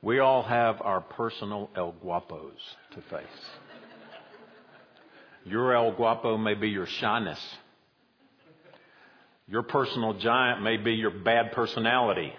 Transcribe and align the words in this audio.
We 0.00 0.20
all 0.20 0.42
have 0.42 0.80
our 0.80 1.00
personal 1.00 1.70
El 1.74 1.92
Guapos 1.92 2.52
to 2.92 3.00
face. 3.10 3.26
Your 5.44 5.74
El 5.74 5.92
Guapo 5.92 6.36
may 6.36 6.54
be 6.54 6.68
your 6.68 6.86
shyness. 6.86 7.40
Your 9.48 9.62
personal 9.62 10.14
giant 10.14 10.62
may 10.62 10.76
be 10.76 10.92
your 10.92 11.10
bad 11.10 11.52
personality. 11.52 12.32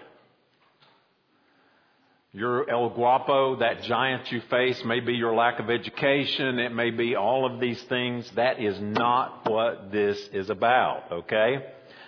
Your 2.32 2.70
El 2.70 2.90
Guapo, 2.90 3.56
that 3.56 3.82
giant 3.82 4.30
you 4.30 4.40
face, 4.48 4.82
may 4.84 5.00
be 5.00 5.14
your 5.14 5.34
lack 5.34 5.58
of 5.58 5.68
education. 5.68 6.60
It 6.60 6.72
may 6.72 6.90
be 6.90 7.16
all 7.16 7.44
of 7.44 7.60
these 7.60 7.82
things. 7.84 8.30
That 8.36 8.60
is 8.60 8.80
not 8.80 9.50
what 9.50 9.90
this 9.90 10.16
is 10.32 10.48
about, 10.48 11.10
okay? 11.10 11.66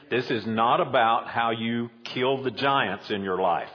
This 0.09 0.31
is 0.31 0.47
not 0.47 0.81
about 0.81 1.27
how 1.27 1.51
you 1.51 1.91
kill 2.05 2.43
the 2.43 2.53
giants 2.53 3.11
in 3.11 3.23
your 3.23 3.41
life. 3.41 3.69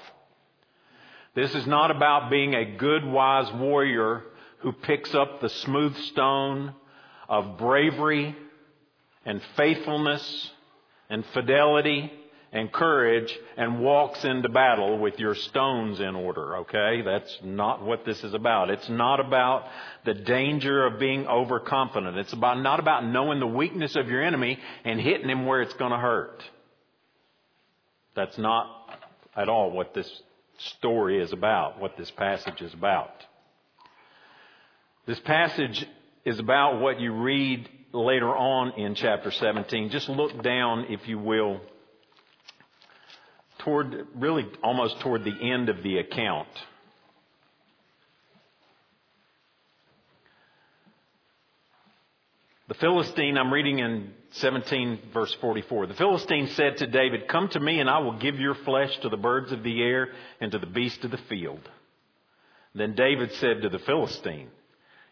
This 1.38 1.54
is 1.54 1.68
not 1.68 1.92
about 1.92 2.32
being 2.32 2.56
a 2.56 2.66
good, 2.66 3.06
wise 3.06 3.54
warrior 3.54 4.24
who 4.62 4.72
picks 4.72 5.14
up 5.14 5.40
the 5.40 5.50
smooth 5.50 5.96
stone 5.96 6.74
of 7.30 7.60
bravery 7.60 8.36
and 9.24 9.40
faithfulness 9.56 10.52
and 11.12 11.24
fidelity 11.36 12.12
and 12.52 12.74
courage 12.74 13.32
and 13.56 13.82
walks 13.82 14.26
into 14.26 14.50
battle 14.50 14.98
with 14.98 15.20
your 15.20 15.36
stones 15.36 16.00
in 16.00 16.16
order, 16.16 16.58
okay? 16.58 17.04
That's 17.04 17.38
not 17.44 17.86
what 17.86 18.04
this 18.04 18.24
is 18.24 18.34
about. 18.34 18.72
It's 18.72 18.90
not 18.90 19.20
about 19.20 19.68
the 20.06 20.16
danger 20.16 20.88
of 20.88 20.98
being 20.98 21.28
overconfident. 21.28 22.18
It's 22.18 22.34
about 22.34 22.60
not 22.64 22.80
about 22.80 23.06
knowing 23.06 23.40
the 23.40 23.46
weakness 23.46 23.96
of 23.96 24.08
your 24.08 24.24
enemy 24.24 24.58
and 24.84 25.00
hitting 25.00 25.30
him 25.30 25.46
where 25.46 25.62
it's 25.62 25.76
going 25.76 25.92
to 25.92 26.00
hurt. 26.00 26.44
That's 28.16 28.40
not 28.40 28.74
at 29.36 29.50
all 29.50 29.70
what 29.70 29.94
this 29.94 30.10
story 30.58 31.22
is 31.22 31.34
about, 31.34 31.80
what 31.80 31.98
this 31.98 32.12
passage 32.12 32.62
is 32.62 32.74
about. 32.74 33.12
This 35.06 35.20
passage 35.20 35.86
is 36.26 36.40
about 36.40 36.82
what 36.82 37.00
you 37.00 37.14
read 37.14 37.70
later 37.94 38.30
on 38.36 38.80
in 38.80 38.96
chapter 38.96 39.32
17. 39.32 39.90
Just 39.90 40.10
look 40.10 40.44
down, 40.44 40.88
if 40.90 41.08
you 41.08 41.18
will, 41.18 41.62
toward, 43.60 44.08
really 44.16 44.46
almost 44.64 45.00
toward 45.02 45.24
the 45.24 45.54
end 45.54 45.70
of 45.70 45.84
the 45.84 45.98
account. 45.98 46.50
The 52.68 52.74
Philistine, 52.74 53.38
I'm 53.38 53.54
reading 53.54 53.80
in 53.80 54.12
17 54.32 55.00
verse 55.14 55.34
44. 55.42 55.88
The 55.88 55.94
Philistine 55.94 56.48
said 56.48 56.78
to 56.78 56.88
David, 56.88 57.28
Come 57.28 57.48
to 57.50 57.60
me 57.60 57.80
and 57.80 57.90
I 57.90 58.00
will 58.00 58.18
give 58.18 58.40
your 58.40 58.56
flesh 58.56 58.98
to 59.00 59.10
the 59.10 59.18
birds 59.18 59.52
of 59.52 59.64
the 59.64 59.82
air 59.82 60.10
and 60.40 60.52
to 60.52 60.60
the 60.60 60.66
beasts 60.66 61.04
of 61.04 61.12
the 61.12 61.18
field. 61.30 61.68
Then 62.76 62.96
David 62.96 63.34
said 63.34 63.62
to 63.62 63.70
the 63.70 63.80
Philistine, 63.80 64.50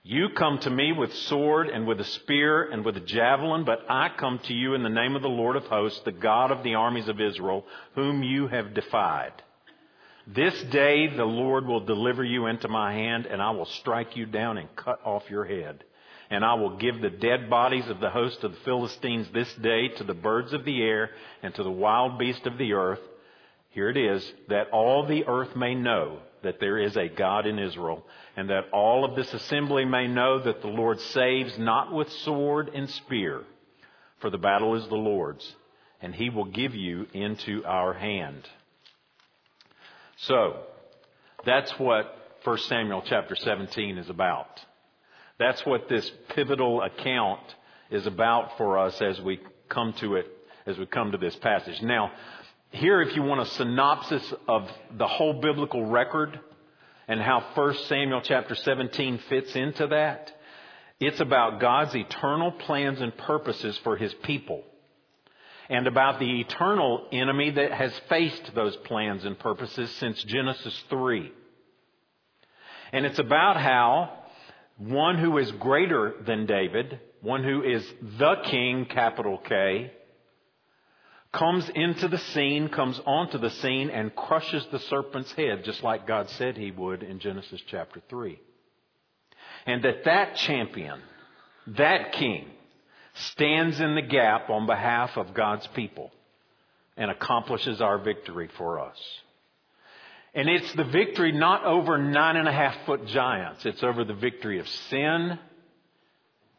you 0.07 0.29
come 0.37 0.59
to 0.59 0.69
me 0.69 0.91
with 0.91 1.11
sword 1.15 1.67
and 1.67 1.87
with 1.87 1.99
a 1.99 2.03
spear 2.03 2.69
and 2.71 2.85
with 2.85 2.95
a 2.95 2.99
javelin, 2.99 3.65
but 3.65 3.79
I 3.89 4.09
come 4.15 4.37
to 4.37 4.53
you 4.53 4.75
in 4.75 4.83
the 4.83 4.89
name 4.89 5.15
of 5.15 5.23
the 5.23 5.27
Lord 5.27 5.55
of 5.55 5.63
hosts, 5.63 5.99
the 6.05 6.11
God 6.11 6.51
of 6.51 6.61
the 6.61 6.75
armies 6.75 7.07
of 7.07 7.19
Israel, 7.19 7.65
whom 7.95 8.21
you 8.21 8.47
have 8.47 8.75
defied. 8.75 9.33
This 10.27 10.61
day 10.65 11.07
the 11.07 11.25
Lord 11.25 11.65
will 11.65 11.79
deliver 11.79 12.23
you 12.23 12.45
into 12.45 12.67
my 12.67 12.93
hand, 12.93 13.25
and 13.25 13.41
I 13.41 13.49
will 13.49 13.65
strike 13.65 14.15
you 14.15 14.27
down 14.27 14.59
and 14.59 14.75
cut 14.75 14.99
off 15.03 15.23
your 15.31 15.43
head. 15.43 15.83
And 16.35 16.43
I 16.43 16.55
will 16.55 16.75
give 16.75 16.99
the 16.99 17.09
dead 17.09 17.49
bodies 17.49 17.87
of 17.87 18.01
the 18.01 18.09
host 18.09 18.43
of 18.43 18.51
the 18.51 18.59
Philistines 18.65 19.25
this 19.33 19.47
day 19.53 19.87
to 19.87 20.03
the 20.03 20.13
birds 20.13 20.51
of 20.51 20.65
the 20.65 20.81
air 20.83 21.11
and 21.41 21.55
to 21.55 21.63
the 21.63 21.71
wild 21.71 22.19
beasts 22.19 22.45
of 22.45 22.57
the 22.57 22.73
earth. 22.73 22.99
Here 23.69 23.89
it 23.89 23.95
is, 23.95 24.33
that 24.49 24.67
all 24.71 25.05
the 25.05 25.23
earth 25.27 25.55
may 25.55 25.75
know 25.75 26.19
that 26.43 26.59
there 26.59 26.77
is 26.77 26.97
a 26.97 27.07
God 27.07 27.47
in 27.47 27.57
Israel, 27.57 28.05
and 28.35 28.49
that 28.49 28.65
all 28.73 29.05
of 29.05 29.15
this 29.15 29.33
assembly 29.33 29.85
may 29.85 30.07
know 30.07 30.43
that 30.43 30.61
the 30.61 30.67
Lord 30.67 30.99
saves 30.99 31.57
not 31.57 31.93
with 31.93 32.11
sword 32.11 32.69
and 32.75 32.89
spear, 32.89 33.43
for 34.19 34.29
the 34.29 34.37
battle 34.37 34.75
is 34.75 34.85
the 34.89 34.95
Lord's, 34.95 35.55
and 36.01 36.13
he 36.13 36.29
will 36.29 36.51
give 36.51 36.75
you 36.75 37.07
into 37.13 37.63
our 37.63 37.93
hand. 37.93 38.45
So, 40.17 40.63
that's 41.45 41.71
what 41.79 42.13
1 42.43 42.57
Samuel 42.57 43.03
chapter 43.05 43.37
17 43.37 43.97
is 43.97 44.09
about. 44.09 44.59
That's 45.37 45.65
what 45.65 45.89
this 45.89 46.09
pivotal 46.29 46.81
account 46.81 47.41
is 47.91 48.07
about 48.07 48.57
for 48.57 48.77
us 48.77 49.01
as 49.01 49.19
we 49.21 49.39
come 49.69 49.93
to 49.93 50.15
it, 50.15 50.27
as 50.65 50.77
we 50.77 50.85
come 50.85 51.11
to 51.11 51.17
this 51.17 51.35
passage. 51.35 51.81
Now, 51.81 52.11
here, 52.71 53.01
if 53.01 53.15
you 53.15 53.21
want 53.21 53.41
a 53.41 53.45
synopsis 53.45 54.33
of 54.47 54.69
the 54.97 55.07
whole 55.07 55.33
biblical 55.33 55.85
record 55.85 56.39
and 57.07 57.21
how 57.21 57.43
1 57.53 57.75
Samuel 57.85 58.21
chapter 58.21 58.55
17 58.55 59.19
fits 59.29 59.55
into 59.55 59.87
that, 59.87 60.31
it's 60.99 61.19
about 61.19 61.59
God's 61.59 61.95
eternal 61.95 62.51
plans 62.51 63.01
and 63.01 63.15
purposes 63.15 63.77
for 63.83 63.97
his 63.97 64.13
people 64.23 64.63
and 65.69 65.87
about 65.87 66.19
the 66.19 66.39
eternal 66.41 67.07
enemy 67.11 67.51
that 67.51 67.71
has 67.71 67.91
faced 68.07 68.53
those 68.53 68.75
plans 68.77 69.25
and 69.25 69.37
purposes 69.37 69.89
since 69.91 70.23
Genesis 70.23 70.83
3. 70.89 71.31
And 72.93 73.05
it's 73.05 73.19
about 73.19 73.57
how 73.57 74.24
one 74.77 75.17
who 75.17 75.37
is 75.37 75.51
greater 75.53 76.13
than 76.25 76.45
David, 76.45 76.99
one 77.21 77.43
who 77.43 77.63
is 77.63 77.85
the 78.17 78.35
king, 78.45 78.85
capital 78.85 79.37
K, 79.37 79.91
comes 81.31 81.69
into 81.69 82.07
the 82.07 82.17
scene, 82.17 82.69
comes 82.69 82.99
onto 83.05 83.37
the 83.37 83.49
scene, 83.49 83.89
and 83.89 84.15
crushes 84.15 84.65
the 84.71 84.79
serpent's 84.79 85.31
head, 85.33 85.63
just 85.63 85.83
like 85.83 86.07
God 86.07 86.29
said 86.31 86.57
he 86.57 86.71
would 86.71 87.03
in 87.03 87.19
Genesis 87.19 87.61
chapter 87.67 88.01
3. 88.09 88.39
And 89.65 89.83
that 89.83 90.05
that 90.05 90.35
champion, 90.35 91.01
that 91.67 92.13
king, 92.13 92.47
stands 93.13 93.79
in 93.79 93.95
the 93.95 94.01
gap 94.01 94.49
on 94.49 94.65
behalf 94.65 95.17
of 95.17 95.33
God's 95.33 95.67
people 95.67 96.11
and 96.97 97.09
accomplishes 97.09 97.81
our 97.81 97.97
victory 97.97 98.49
for 98.57 98.79
us. 98.79 98.97
And 100.35 100.49
it's 100.49 100.71
the 100.73 100.83
victory 100.83 101.31
not 101.31 101.63
over 101.63 101.97
nine 101.97 102.35
and 102.35 102.47
a 102.47 102.51
half 102.51 102.75
foot 102.85 103.07
giants. 103.07 103.65
It's 103.65 103.81
over 103.81 104.03
the 104.03 104.13
victory 104.13 104.59
of 104.59 104.67
sin 104.67 105.39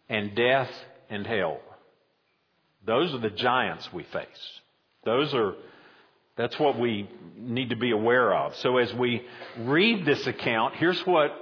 and 0.09 0.34
death 0.34 0.70
and 1.10 1.26
hell. 1.26 1.60
Those 2.87 3.12
are 3.12 3.19
the 3.19 3.31
giants 3.31 3.92
we 3.92 4.04
face. 4.04 4.60
Those 5.04 5.34
are, 5.34 5.54
that's 6.37 6.59
what 6.59 6.78
we 6.78 7.10
need 7.37 7.70
to 7.70 7.76
be 7.76 7.91
aware 7.91 8.34
of. 8.34 8.56
So 8.56 8.78
as 8.78 8.92
we 8.94 9.22
read 9.59 10.06
this 10.06 10.26
account, 10.26 10.76
here's 10.76 11.00
what 11.06 11.32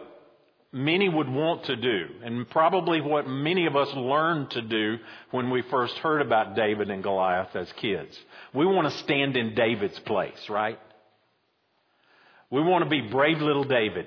many 0.72 1.08
would 1.08 1.28
want 1.28 1.64
to 1.66 1.76
do, 1.76 2.06
and 2.24 2.50
probably 2.50 3.00
what 3.00 3.28
many 3.28 3.66
of 3.66 3.76
us 3.76 3.88
learned 3.94 4.50
to 4.50 4.60
do 4.60 4.98
when 5.30 5.50
we 5.50 5.62
first 5.62 5.96
heard 5.98 6.20
about 6.20 6.56
David 6.56 6.90
and 6.90 7.00
Goliath 7.00 7.54
as 7.54 7.72
kids. 7.74 8.18
We 8.52 8.66
want 8.66 8.90
to 8.90 8.98
stand 8.98 9.36
in 9.36 9.54
David's 9.54 10.00
place, 10.00 10.48
right? 10.48 10.80
We 12.54 12.62
want 12.62 12.84
to 12.84 12.88
be 12.88 13.00
brave 13.00 13.38
little 13.40 13.64
David 13.64 14.06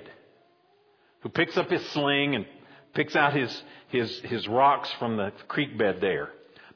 who 1.20 1.28
picks 1.28 1.58
up 1.58 1.68
his 1.68 1.86
sling 1.90 2.34
and 2.34 2.46
picks 2.94 3.14
out 3.14 3.36
his, 3.36 3.62
his, 3.88 4.20
his 4.20 4.48
rocks 4.48 4.90
from 4.98 5.18
the 5.18 5.34
creek 5.48 5.76
bed 5.76 5.98
there. 6.00 6.30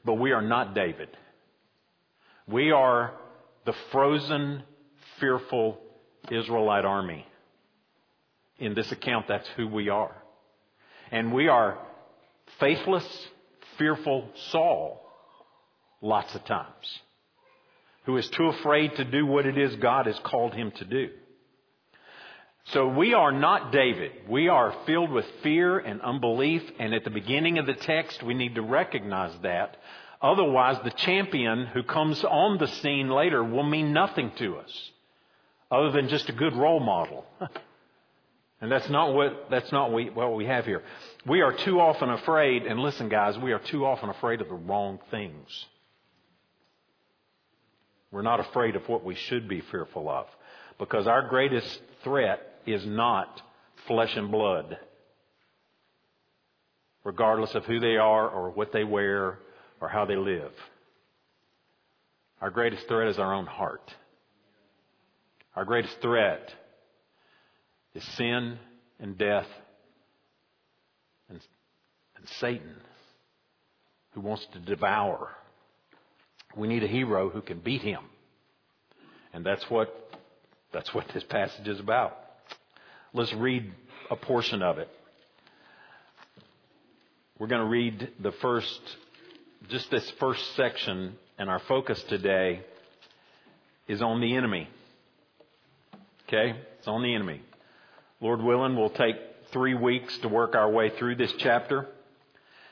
But 0.05 0.19
we 0.19 0.33
are 0.33 0.41
not 0.43 0.75
David. 0.75 1.09
We 2.47 2.71
are 2.71 3.15
the 3.65 3.73
frozen, 3.91 4.61
fearful 5.19 5.79
Israelite 6.29 6.85
army. 6.85 7.25
In 8.59 8.75
this 8.75 8.91
account, 8.91 9.27
that's 9.27 9.49
who 9.57 9.67
we 9.67 9.89
are. 9.89 10.15
And 11.09 11.33
we 11.33 11.47
are 11.47 11.79
faithless, 12.59 13.27
fearful 13.79 14.29
Saul 14.51 15.03
lots 16.03 16.35
of 16.35 16.45
times, 16.45 16.99
who 18.05 18.15
is 18.17 18.29
too 18.29 18.49
afraid 18.49 18.95
to 18.97 19.03
do 19.03 19.25
what 19.25 19.47
it 19.47 19.57
is 19.57 19.75
God 19.77 20.05
has 20.05 20.19
called 20.19 20.53
him 20.53 20.69
to 20.73 20.85
do. 20.85 21.09
So 22.65 22.87
we 22.87 23.13
are 23.13 23.31
not 23.31 23.71
David. 23.71 24.11
We 24.29 24.47
are 24.47 24.73
filled 24.85 25.11
with 25.11 25.25
fear 25.43 25.79
and 25.79 26.01
unbelief, 26.01 26.63
and 26.79 26.93
at 26.93 27.03
the 27.03 27.09
beginning 27.09 27.59
of 27.59 27.65
the 27.65 27.73
text, 27.73 28.23
we 28.23 28.33
need 28.33 28.55
to 28.55 28.61
recognize 28.61 29.37
that 29.41 29.77
Otherwise, 30.23 30.77
the 30.85 30.91
champion 30.91 31.65
who 31.65 31.83
comes 31.83 32.23
on 32.23 32.57
the 32.57 32.67
scene 32.67 33.09
later 33.09 33.43
will 33.43 33.63
mean 33.63 33.91
nothing 33.91 34.31
to 34.37 34.55
us 34.55 34.91
other 35.69 35.91
than 35.91 36.07
just 36.07 36.29
a 36.29 36.31
good 36.31 36.55
role 36.55 36.79
model. 36.79 37.25
and 38.61 38.71
that's 38.71 38.89
not 38.89 39.13
what, 39.13 39.47
that's 39.51 39.71
not 39.73 39.91
what 39.91 40.33
we 40.33 40.45
have 40.45 40.65
here. 40.65 40.81
We 41.25 41.41
are 41.41 41.51
too 41.51 41.81
often 41.81 42.09
afraid, 42.09 42.65
and 42.65 42.79
listen, 42.79 43.09
guys, 43.09 43.37
we 43.37 43.51
are 43.51 43.59
too 43.59 43.85
often 43.85 44.09
afraid 44.09 44.39
of 44.39 44.47
the 44.47 44.55
wrong 44.55 44.99
things. 45.11 45.65
We're 48.09 48.21
not 48.21 48.39
afraid 48.39 48.77
of 48.77 48.87
what 48.87 49.03
we 49.03 49.15
should 49.15 49.49
be 49.49 49.59
fearful 49.59 50.07
of 50.07 50.27
because 50.79 51.05
our 51.05 51.27
greatest 51.27 51.81
threat 52.03 52.52
is 52.65 52.85
not 52.85 53.41
flesh 53.87 54.15
and 54.15 54.31
blood, 54.31 54.77
regardless 57.03 57.53
of 57.55 57.65
who 57.65 57.79
they 57.79 57.97
are 57.97 58.29
or 58.29 58.51
what 58.51 58.71
they 58.71 58.83
wear 58.83 59.39
or 59.81 59.89
how 59.89 60.05
they 60.05 60.15
live. 60.15 60.51
Our 62.41 62.49
greatest 62.49 62.87
threat 62.87 63.07
is 63.07 63.19
our 63.19 63.33
own 63.33 63.45
heart. 63.45 63.93
Our 65.55 65.65
greatest 65.65 65.97
threat 66.01 66.53
is 67.93 68.03
sin 68.17 68.57
and 68.99 69.17
death 69.17 69.47
and, 71.29 71.39
and 72.17 72.27
Satan 72.39 72.75
who 74.13 74.21
wants 74.21 74.45
to 74.53 74.59
devour. 74.59 75.29
We 76.55 76.67
need 76.67 76.83
a 76.83 76.87
hero 76.87 77.29
who 77.29 77.41
can 77.41 77.59
beat 77.59 77.81
him. 77.81 78.03
And 79.33 79.45
that's 79.45 79.63
what, 79.69 80.21
that's 80.71 80.93
what 80.93 81.07
this 81.13 81.23
passage 81.23 81.67
is 81.67 81.79
about. 81.79 82.17
Let's 83.15 83.31
read 83.33 83.71
a 84.09 84.15
portion 84.15 84.63
of 84.63 84.79
it. 84.79 84.89
We're 87.37 87.45
going 87.45 87.61
to 87.61 87.67
read 87.67 88.09
the 88.19 88.31
first, 88.31 88.81
just 89.69 89.91
this 89.91 90.09
first 90.19 90.55
section, 90.55 91.13
and 91.37 91.47
our 91.47 91.59
focus 91.59 92.01
today 92.09 92.61
is 93.87 94.01
on 94.01 94.19
the 94.19 94.35
enemy. 94.35 94.67
Okay? 96.27 96.55
It's 96.79 96.87
on 96.87 97.03
the 97.03 97.13
enemy. 97.13 97.41
Lord 98.19 98.41
willing, 98.41 98.75
we'll 98.75 98.89
take 98.89 99.17
three 99.51 99.75
weeks 99.75 100.17
to 100.19 100.27
work 100.27 100.55
our 100.55 100.71
way 100.71 100.89
through 100.97 101.17
this 101.17 101.33
chapter. 101.37 101.85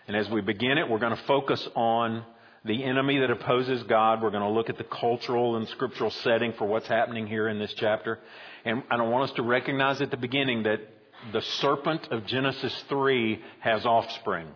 And 0.07 0.17
as 0.17 0.27
we 0.27 0.41
begin 0.41 0.79
it, 0.79 0.89
we're 0.89 0.97
going 0.97 1.15
to 1.15 1.23
focus 1.23 1.69
on 1.75 2.25
the 2.63 2.83
enemy 2.83 3.19
that 3.19 3.31
opposes 3.31 3.83
God. 3.83 4.21
We're 4.21 4.29
going 4.29 4.43
to 4.43 4.49
look 4.49 4.69
at 4.69 4.77
the 4.77 4.83
cultural 4.83 5.55
and 5.55 5.67
scriptural 5.69 6.11
setting 6.11 6.53
for 6.53 6.65
what's 6.67 6.87
happening 6.87 7.27
here 7.27 7.47
in 7.47 7.59
this 7.59 7.73
chapter. 7.73 8.19
And 8.65 8.83
I 8.91 9.01
want 9.01 9.29
us 9.29 9.35
to 9.37 9.41
recognize 9.41 10.01
at 10.01 10.11
the 10.11 10.17
beginning 10.17 10.63
that 10.63 10.79
the 11.33 11.41
serpent 11.41 12.07
of 12.11 12.25
Genesis 12.25 12.73
3 12.89 13.41
has 13.59 13.85
offspring. 13.85 14.47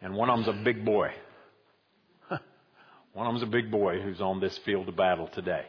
And 0.00 0.14
one 0.14 0.30
of 0.30 0.44
them's 0.44 0.60
a 0.60 0.64
big 0.64 0.84
boy. 0.84 1.10
one 3.12 3.26
of 3.26 3.32
them's 3.32 3.42
a 3.42 3.46
big 3.46 3.70
boy 3.70 4.00
who's 4.00 4.20
on 4.20 4.40
this 4.40 4.56
field 4.58 4.88
of 4.88 4.96
battle 4.96 5.28
today. 5.28 5.64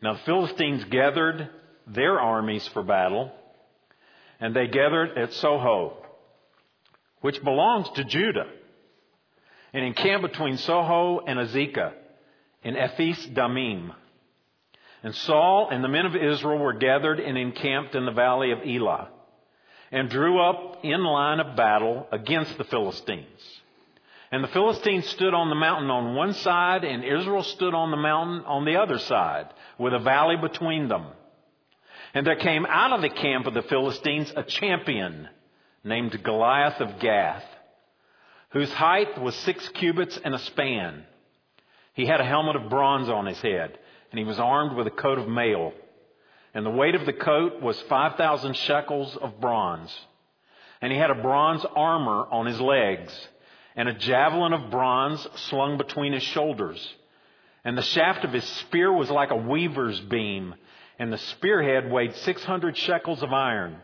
Now, 0.00 0.14
the 0.14 0.20
Philistines 0.20 0.84
gathered 0.84 1.48
their 1.86 2.20
armies 2.20 2.68
for 2.68 2.82
battle, 2.82 3.32
and 4.38 4.54
they 4.54 4.66
gathered 4.66 5.16
at 5.16 5.32
Soho, 5.32 5.96
which 7.22 7.42
belongs 7.42 7.88
to 7.96 8.04
Judah, 8.04 8.46
and 9.74 9.84
encamped 9.84 10.22
between 10.22 10.56
Soho 10.56 11.20
and 11.26 11.38
Azekah 11.38 11.92
in 12.62 12.76
Ephes 12.76 13.26
Damim. 13.26 13.92
And 15.02 15.14
Saul 15.14 15.68
and 15.70 15.82
the 15.84 15.88
men 15.88 16.06
of 16.06 16.16
Israel 16.16 16.58
were 16.58 16.72
gathered 16.72 17.20
and 17.20 17.36
encamped 17.36 17.94
in 17.94 18.06
the 18.06 18.12
valley 18.12 18.52
of 18.52 18.60
Elah, 18.64 19.10
and 19.92 20.08
drew 20.08 20.40
up 20.40 20.78
in 20.84 21.02
line 21.02 21.40
of 21.40 21.56
battle 21.56 22.06
against 22.10 22.56
the 22.56 22.64
Philistines. 22.64 23.26
And 24.30 24.42
the 24.42 24.48
Philistines 24.48 25.06
stood 25.08 25.34
on 25.34 25.50
the 25.50 25.54
mountain 25.54 25.90
on 25.90 26.14
one 26.14 26.32
side, 26.32 26.84
and 26.84 27.04
Israel 27.04 27.42
stood 27.42 27.74
on 27.74 27.90
the 27.90 27.96
mountain 27.96 28.44
on 28.46 28.64
the 28.64 28.76
other 28.76 28.98
side, 28.98 29.48
with 29.78 29.92
a 29.92 29.98
valley 29.98 30.36
between 30.36 30.88
them. 30.88 31.06
And 32.14 32.26
there 32.26 32.36
came 32.36 32.64
out 32.64 32.92
of 32.92 33.02
the 33.02 33.10
camp 33.10 33.46
of 33.46 33.54
the 33.54 33.62
Philistines 33.62 34.32
a 34.34 34.44
champion 34.44 35.28
named 35.82 36.22
Goliath 36.22 36.80
of 36.80 37.00
Gath, 37.00 37.44
whose 38.54 38.72
height 38.72 39.20
was 39.20 39.34
six 39.34 39.68
cubits 39.70 40.18
and 40.24 40.34
a 40.34 40.38
span. 40.38 41.04
He 41.92 42.06
had 42.06 42.20
a 42.20 42.24
helmet 42.24 42.56
of 42.56 42.70
bronze 42.70 43.10
on 43.10 43.26
his 43.26 43.40
head 43.40 43.78
and 44.14 44.18
he 44.20 44.24
was 44.24 44.38
armed 44.38 44.76
with 44.76 44.86
a 44.86 44.92
coat 44.92 45.18
of 45.18 45.26
mail. 45.26 45.72
And 46.54 46.64
the 46.64 46.70
weight 46.70 46.94
of 46.94 47.04
the 47.04 47.12
coat 47.12 47.60
was 47.60 47.80
5,000 47.88 48.54
shekels 48.54 49.16
of 49.16 49.40
bronze. 49.40 49.92
And 50.80 50.92
he 50.92 50.98
had 50.98 51.10
a 51.10 51.20
bronze 51.20 51.66
armor 51.74 52.24
on 52.30 52.46
his 52.46 52.60
legs, 52.60 53.12
and 53.74 53.88
a 53.88 53.92
javelin 53.92 54.52
of 54.52 54.70
bronze 54.70 55.26
slung 55.48 55.78
between 55.78 56.12
his 56.12 56.22
shoulders. 56.22 56.94
And 57.64 57.76
the 57.76 57.82
shaft 57.82 58.24
of 58.24 58.32
his 58.32 58.44
spear 58.44 58.92
was 58.92 59.10
like 59.10 59.32
a 59.32 59.36
weaver's 59.36 59.98
beam, 59.98 60.54
and 60.96 61.12
the 61.12 61.18
spearhead 61.18 61.90
weighed 61.90 62.14
600 62.14 62.78
shekels 62.78 63.20
of 63.20 63.32
iron. 63.32 63.78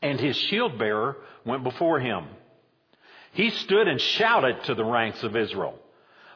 And 0.00 0.20
his 0.20 0.36
shield 0.36 0.78
bearer 0.78 1.16
went 1.44 1.64
before 1.64 1.98
him. 1.98 2.26
He 3.32 3.50
stood 3.50 3.88
and 3.88 4.00
shouted 4.00 4.64
to 4.64 4.74
the 4.74 4.84
ranks 4.84 5.22
of 5.22 5.36
Israel, 5.36 5.78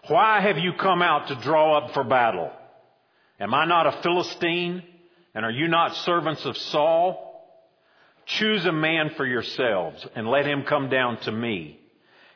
Why 0.08 0.40
have 0.40 0.58
you 0.58 0.72
come 0.74 1.02
out 1.02 1.28
to 1.28 1.34
draw 1.36 1.78
up 1.78 1.94
for 1.94 2.04
battle? 2.04 2.50
Am 3.40 3.54
I 3.54 3.64
not 3.64 3.86
a 3.86 4.02
Philistine? 4.02 4.82
And 5.34 5.44
are 5.44 5.50
you 5.50 5.68
not 5.68 5.96
servants 5.96 6.44
of 6.44 6.56
Saul? 6.56 7.28
Choose 8.26 8.64
a 8.66 8.72
man 8.72 9.10
for 9.16 9.26
yourselves 9.26 10.06
and 10.14 10.28
let 10.28 10.46
him 10.46 10.62
come 10.62 10.88
down 10.90 11.18
to 11.22 11.32
me. 11.32 11.80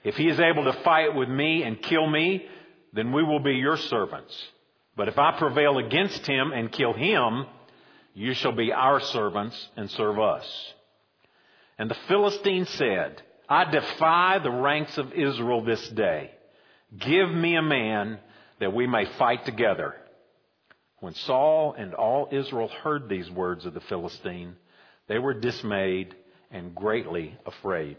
If 0.02 0.16
he 0.16 0.28
is 0.28 0.40
able 0.40 0.64
to 0.64 0.82
fight 0.82 1.14
with 1.14 1.28
me 1.28 1.62
and 1.62 1.80
kill 1.80 2.06
me, 2.06 2.46
then 2.92 3.12
we 3.12 3.22
will 3.22 3.40
be 3.40 3.54
your 3.54 3.76
servants. 3.76 4.34
But 4.96 5.08
if 5.08 5.18
I 5.18 5.38
prevail 5.38 5.78
against 5.78 6.26
him 6.26 6.52
and 6.52 6.72
kill 6.72 6.94
him, 6.94 7.46
you 8.14 8.32
shall 8.32 8.52
be 8.52 8.72
our 8.72 9.00
servants 9.00 9.68
and 9.76 9.90
serve 9.90 10.18
us. 10.18 10.72
And 11.78 11.90
the 11.90 11.96
Philistine 12.08 12.64
said, 12.64 13.22
I 13.48 13.70
defy 13.70 14.40
the 14.42 14.50
ranks 14.50 14.98
of 14.98 15.12
Israel 15.12 15.64
this 15.64 15.88
day. 15.90 16.30
Give 16.98 17.30
me 17.30 17.56
a 17.56 17.62
man 17.62 18.18
that 18.60 18.72
we 18.72 18.86
may 18.86 19.04
fight 19.18 19.44
together. 19.44 19.94
When 21.00 21.14
Saul 21.14 21.74
and 21.76 21.94
all 21.94 22.28
Israel 22.32 22.68
heard 22.68 23.08
these 23.08 23.30
words 23.30 23.66
of 23.66 23.74
the 23.74 23.80
Philistine, 23.80 24.56
they 25.08 25.18
were 25.18 25.34
dismayed 25.34 26.14
and 26.50 26.74
greatly 26.74 27.36
afraid. 27.44 27.96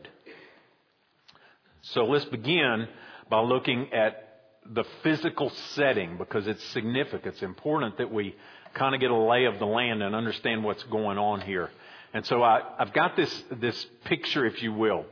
So 1.81 2.05
let's 2.05 2.25
begin 2.25 2.88
by 3.29 3.39
looking 3.41 3.94
at 3.94 4.23
the 4.65 4.83
physical 5.03 5.49
setting 5.75 6.17
because 6.17 6.47
it's 6.47 6.63
significant. 6.65 7.35
It's 7.35 7.44
important 7.44 7.97
that 7.99 8.11
we 8.11 8.35
kind 8.73 8.94
of 8.94 9.01
get 9.01 9.11
a 9.11 9.15
lay 9.15 9.45
of 9.45 9.59
the 9.59 9.65
land 9.65 10.03
and 10.03 10.13
understand 10.15 10.63
what's 10.63 10.83
going 10.83 11.17
on 11.17 11.41
here. 11.41 11.69
And 12.13 12.25
so 12.25 12.41
I, 12.41 12.61
have 12.79 12.94
got 12.94 13.15
this, 13.15 13.44
this 13.51 13.85
picture, 14.05 14.45
if 14.45 14.61
you 14.61 14.73
will. 14.73 15.05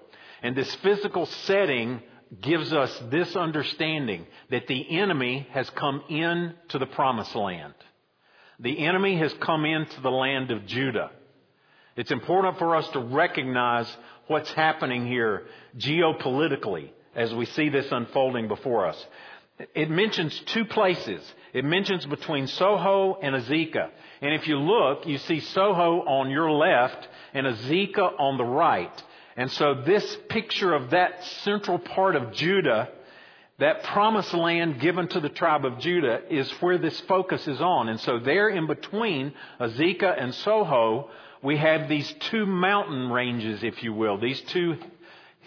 And 0.46 0.56
this 0.56 0.76
physical 0.76 1.26
setting 1.26 2.04
gives 2.40 2.72
us 2.72 2.96
this 3.10 3.36
understanding 3.36 4.28
that 4.52 4.68
the 4.68 5.00
enemy 5.00 5.48
has 5.50 5.68
come 5.72 6.04
into 6.08 6.78
the 6.78 6.86
promised 6.86 7.34
land. 7.34 7.74
The 8.60 8.86
enemy 8.86 9.18
has 9.18 9.34
come 9.42 9.66
into 9.66 10.00
the 10.02 10.12
land 10.12 10.52
of 10.52 10.68
Judah. 10.68 11.10
It's 11.96 12.12
important 12.12 12.60
for 12.60 12.76
us 12.76 12.88
to 12.90 13.00
recognize 13.00 13.88
what's 14.28 14.52
happening 14.52 15.08
here 15.08 15.48
geopolitically 15.80 16.92
as 17.16 17.34
we 17.34 17.48
see 17.48 17.70
this 17.70 17.92
unfolding 17.92 18.48
before 18.48 18.86
us. 18.86 19.04
It 19.74 19.90
mentions 19.90 20.40
two 20.54 20.66
places. 20.66 21.24
It 21.54 21.66
mentions 21.66 22.06
between 22.06 22.46
Soho 22.46 23.18
and 23.20 23.34
Azekah. 23.34 23.90
And 24.22 24.36
if 24.36 24.48
you 24.48 24.60
look, 24.60 25.08
you 25.08 25.18
see 25.18 25.40
Soho 25.40 26.02
on 26.02 26.30
your 26.30 26.52
left 26.52 27.08
and 27.34 27.48
Azekah 27.48 28.20
on 28.20 28.38
the 28.38 28.46
right. 28.46 29.04
And 29.36 29.51
so 29.51 29.74
this 29.86 30.18
picture 30.30 30.74
of 30.74 30.92
that 30.92 31.24
central 31.44 31.77
part 31.77 32.15
of 32.15 32.32
Judah, 32.32 32.89
that 33.58 33.84
promised 33.84 34.34
land 34.34 34.82
given 34.82 35.08
to 35.10 35.20
the 35.20 35.30
tribe 35.30 35.65
of 35.65 35.80
Judah 35.80 36.22
is 36.30 36.50
where 36.60 36.77
this 36.77 37.00
focus 37.01 37.48
is 37.48 37.62
on. 37.62 37.88
And 37.89 38.00
so 38.01 38.20
there 38.20 38.50
in 38.50 38.68
between 38.68 39.34
Azekah 39.60 40.22
and 40.22 40.34
Soho, 40.36 41.10
we 41.42 41.58
have 41.58 41.88
these 41.88 42.12
two 42.32 42.46
mountain 42.46 43.10
ranges, 43.12 43.63
if 43.63 43.82
you 43.82 43.94
will, 43.94 44.18
these 44.18 44.42
two 44.42 44.77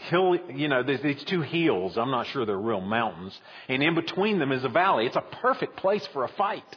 hill, 0.09 0.37
you 0.55 0.69
know, 0.69 0.83
these 0.83 1.23
two 1.25 1.43
hills. 1.43 1.99
I'm 1.99 2.11
not 2.11 2.29
sure 2.29 2.47
they're 2.47 2.57
real 2.57 2.81
mountains. 2.81 3.39
And 3.69 3.83
in 3.83 3.95
between 3.95 4.39
them 4.39 4.53
is 4.53 4.65
a 4.65 4.69
valley. 4.69 5.07
It's 5.07 5.17
a 5.17 5.21
perfect 5.43 5.77
place 5.77 6.07
for 6.13 6.25
a 6.25 6.29
fight. 6.29 6.77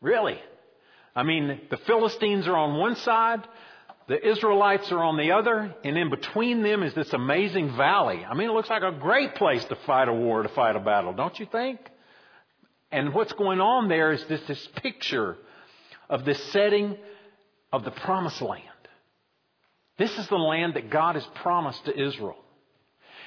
Really. 0.00 0.38
I 1.16 1.22
mean, 1.22 1.62
the 1.70 1.78
Philistines 1.78 2.46
are 2.46 2.56
on 2.56 2.78
one 2.78 2.96
side, 2.96 3.40
the 4.08 4.28
Israelites 4.28 4.90
are 4.92 5.02
on 5.02 5.16
the 5.16 5.32
other, 5.32 5.74
and 5.82 5.98
in 5.98 6.10
between 6.10 6.62
them 6.62 6.82
is 6.82 6.94
this 6.94 7.12
amazing 7.12 7.76
valley. 7.76 8.24
I 8.24 8.34
mean, 8.34 8.48
it 8.48 8.52
looks 8.52 8.70
like 8.70 8.82
a 8.82 8.92
great 8.92 9.34
place 9.34 9.64
to 9.64 9.76
fight 9.86 10.08
a 10.08 10.12
war, 10.12 10.42
to 10.42 10.48
fight 10.48 10.76
a 10.76 10.80
battle, 10.80 11.12
don't 11.12 11.38
you 11.38 11.46
think? 11.46 11.80
And 12.92 13.12
what's 13.12 13.32
going 13.32 13.60
on 13.60 13.88
there 13.88 14.12
is 14.12 14.24
this, 14.26 14.40
this 14.46 14.68
picture 14.76 15.36
of 16.08 16.24
the 16.24 16.34
setting 16.34 16.96
of 17.72 17.84
the 17.84 17.90
promised 17.90 18.40
land. 18.40 18.62
This 19.98 20.16
is 20.18 20.28
the 20.28 20.36
land 20.36 20.74
that 20.74 20.88
God 20.88 21.16
has 21.16 21.26
promised 21.42 21.84
to 21.86 22.06
Israel. 22.06 22.36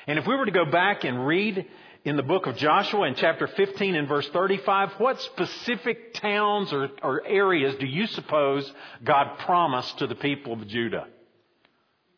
And 0.08 0.18
if 0.18 0.26
we 0.26 0.36
were 0.36 0.46
to 0.46 0.52
go 0.52 0.66
back 0.66 1.04
and 1.04 1.28
read 1.28 1.66
in 2.10 2.16
the 2.16 2.24
book 2.24 2.48
of 2.48 2.58
Joshua 2.58 3.08
in 3.08 3.14
chapter 3.14 3.46
15 3.46 3.94
and 3.94 4.08
verse 4.08 4.28
35, 4.30 4.94
what 4.94 5.22
specific 5.22 6.16
towns 6.16 6.74
or, 6.74 6.90
or 7.04 7.24
areas 7.24 7.76
do 7.80 7.86
you 7.86 8.08
suppose 8.08 8.74
God 9.04 9.38
promised 9.46 10.00
to 10.00 10.08
the 10.08 10.16
people 10.16 10.54
of 10.54 10.68
Judah? 10.68 11.06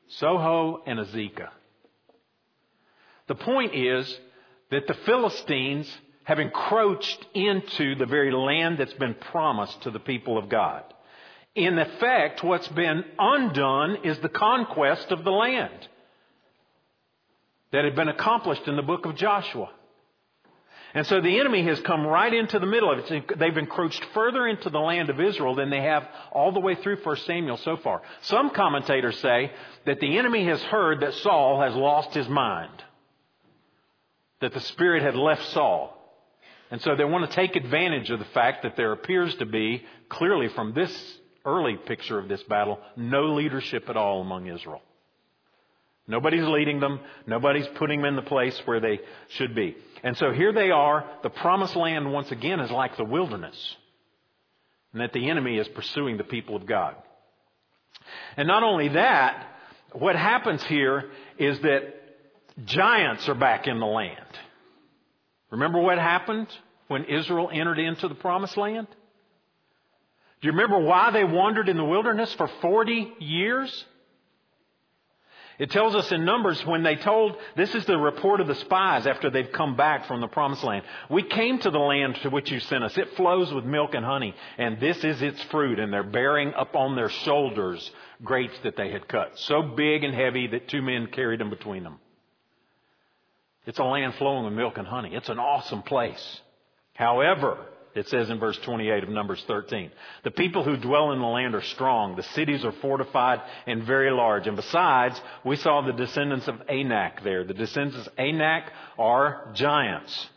Soho 0.07 0.81
and 0.85 0.97
Azekah. 0.97 1.49
The 3.27 3.35
point 3.35 3.75
is 3.75 4.17
that 4.69 4.87
the 4.87 4.93
Philistines 5.05 5.93
have 6.23 6.39
encroached 6.39 7.25
into 7.33 7.95
the 7.95 8.05
very 8.05 8.31
land 8.31 8.77
that's 8.77 8.93
been 8.93 9.15
promised 9.15 9.81
to 9.81 9.91
the 9.91 9.99
people 9.99 10.37
of 10.37 10.47
God. 10.47 10.85
In 11.53 11.77
effect, 11.77 12.45
what's 12.45 12.69
been 12.69 13.03
undone 13.19 14.05
is 14.05 14.17
the 14.19 14.29
conquest 14.29 15.11
of 15.11 15.25
the 15.25 15.31
land 15.31 15.89
that 17.73 17.83
had 17.83 17.97
been 17.97 18.07
accomplished 18.07 18.69
in 18.69 18.77
the 18.77 18.81
book 18.81 19.05
of 19.05 19.17
Joshua. 19.17 19.69
And 20.93 21.07
so 21.07 21.21
the 21.21 21.39
enemy 21.39 21.63
has 21.63 21.79
come 21.81 22.05
right 22.05 22.33
into 22.33 22.59
the 22.59 22.65
middle 22.65 22.91
of 22.91 22.99
it. 22.99 23.39
They've 23.39 23.57
encroached 23.57 24.03
further 24.13 24.45
into 24.45 24.69
the 24.69 24.79
land 24.79 25.09
of 25.09 25.21
Israel 25.21 25.55
than 25.55 25.69
they 25.69 25.81
have 25.81 26.07
all 26.31 26.51
the 26.51 26.59
way 26.59 26.75
through 26.75 26.97
1 26.97 27.15
Samuel 27.17 27.57
so 27.57 27.77
far. 27.77 28.01
Some 28.23 28.49
commentators 28.49 29.17
say 29.19 29.51
that 29.85 30.01
the 30.01 30.17
enemy 30.17 30.45
has 30.47 30.61
heard 30.63 30.99
that 30.99 31.13
Saul 31.15 31.61
has 31.61 31.73
lost 31.75 32.13
his 32.13 32.27
mind. 32.27 32.83
That 34.41 34.53
the 34.53 34.59
Spirit 34.59 35.03
had 35.03 35.15
left 35.15 35.45
Saul. 35.51 35.97
And 36.71 36.81
so 36.81 36.95
they 36.95 37.05
want 37.05 37.29
to 37.29 37.35
take 37.35 37.55
advantage 37.55 38.09
of 38.09 38.19
the 38.19 38.25
fact 38.25 38.63
that 38.63 38.75
there 38.75 38.91
appears 38.91 39.33
to 39.35 39.45
be, 39.45 39.83
clearly 40.09 40.49
from 40.49 40.73
this 40.73 41.19
early 41.45 41.75
picture 41.77 42.19
of 42.19 42.27
this 42.27 42.43
battle, 42.43 42.79
no 42.97 43.33
leadership 43.33 43.89
at 43.89 43.97
all 43.97 44.21
among 44.21 44.47
Israel. 44.47 44.81
Nobody's 46.07 46.45
leading 46.45 46.79
them. 46.79 46.99
Nobody's 47.27 47.67
putting 47.75 48.01
them 48.01 48.09
in 48.09 48.15
the 48.15 48.21
place 48.21 48.59
where 48.65 48.79
they 48.79 48.99
should 49.29 49.55
be. 49.55 49.75
And 50.03 50.17
so 50.17 50.31
here 50.31 50.51
they 50.51 50.71
are. 50.71 51.05
The 51.23 51.29
promised 51.29 51.75
land, 51.75 52.11
once 52.11 52.31
again, 52.31 52.59
is 52.59 52.71
like 52.71 52.97
the 52.97 53.05
wilderness. 53.05 53.77
And 54.93 55.01
that 55.01 55.13
the 55.13 55.29
enemy 55.29 55.57
is 55.57 55.67
pursuing 55.69 56.17
the 56.17 56.23
people 56.23 56.55
of 56.55 56.65
God. 56.65 56.95
And 58.35 58.47
not 58.47 58.63
only 58.63 58.89
that, 58.89 59.47
what 59.93 60.15
happens 60.15 60.63
here 60.63 61.11
is 61.37 61.59
that 61.61 61.93
giants 62.65 63.29
are 63.29 63.35
back 63.35 63.67
in 63.67 63.79
the 63.79 63.85
land. 63.85 64.25
Remember 65.49 65.79
what 65.79 65.97
happened 65.97 66.47
when 66.87 67.05
Israel 67.05 67.49
entered 67.51 67.79
into 67.79 68.07
the 68.07 68.15
promised 68.15 68.57
land? 68.57 68.87
Do 70.41 70.47
you 70.47 70.53
remember 70.53 70.79
why 70.79 71.11
they 71.11 71.23
wandered 71.23 71.69
in 71.69 71.77
the 71.77 71.85
wilderness 71.85 72.33
for 72.33 72.49
40 72.61 73.13
years? 73.19 73.85
It 75.59 75.71
tells 75.71 75.95
us 75.95 76.11
in 76.11 76.25
Numbers 76.25 76.65
when 76.65 76.83
they 76.83 76.95
told, 76.95 77.35
this 77.55 77.75
is 77.75 77.85
the 77.85 77.97
report 77.97 78.41
of 78.41 78.47
the 78.47 78.55
spies 78.55 79.05
after 79.05 79.29
they've 79.29 79.51
come 79.51 79.75
back 79.75 80.07
from 80.07 80.21
the 80.21 80.27
promised 80.27 80.63
land. 80.63 80.85
We 81.09 81.23
came 81.23 81.59
to 81.59 81.69
the 81.69 81.79
land 81.79 82.15
to 82.23 82.29
which 82.29 82.51
you 82.51 82.59
sent 82.59 82.83
us. 82.83 82.97
It 82.97 83.15
flows 83.15 83.53
with 83.53 83.65
milk 83.65 83.93
and 83.93 84.05
honey, 84.05 84.33
and 84.57 84.79
this 84.79 85.03
is 85.03 85.21
its 85.21 85.41
fruit. 85.43 85.79
And 85.79 85.93
they're 85.93 86.03
bearing 86.03 86.53
up 86.53 86.75
on 86.75 86.95
their 86.95 87.09
shoulders 87.09 87.91
grapes 88.23 88.57
that 88.63 88.75
they 88.75 88.91
had 88.91 89.07
cut. 89.07 89.37
So 89.39 89.61
big 89.61 90.03
and 90.03 90.15
heavy 90.15 90.47
that 90.47 90.67
two 90.67 90.81
men 90.81 91.07
carried 91.07 91.39
them 91.39 91.49
between 91.49 91.83
them. 91.83 91.99
It's 93.65 93.79
a 93.79 93.83
land 93.83 94.15
flowing 94.15 94.45
with 94.45 94.53
milk 94.53 94.77
and 94.77 94.87
honey. 94.87 95.13
It's 95.13 95.29
an 95.29 95.39
awesome 95.39 95.83
place. 95.83 96.41
However, 96.93 97.57
it 97.95 98.07
says 98.09 98.29
in 98.29 98.39
verse 98.39 98.57
28 98.59 99.03
of 99.03 99.09
Numbers 99.09 99.43
13. 99.47 99.91
The 100.23 100.31
people 100.31 100.63
who 100.63 100.77
dwell 100.77 101.11
in 101.11 101.19
the 101.19 101.25
land 101.25 101.55
are 101.55 101.61
strong. 101.61 102.15
The 102.15 102.23
cities 102.23 102.63
are 102.63 102.71
fortified 102.73 103.41
and 103.67 103.83
very 103.83 104.11
large. 104.11 104.47
And 104.47 104.55
besides, 104.55 105.19
we 105.43 105.55
saw 105.57 105.81
the 105.81 105.93
descendants 105.93 106.47
of 106.47 106.61
Anak 106.69 107.23
there. 107.23 107.43
The 107.43 107.53
descendants 107.53 108.07
of 108.07 108.13
Anak 108.17 108.71
are 108.97 109.51
giants. 109.53 110.27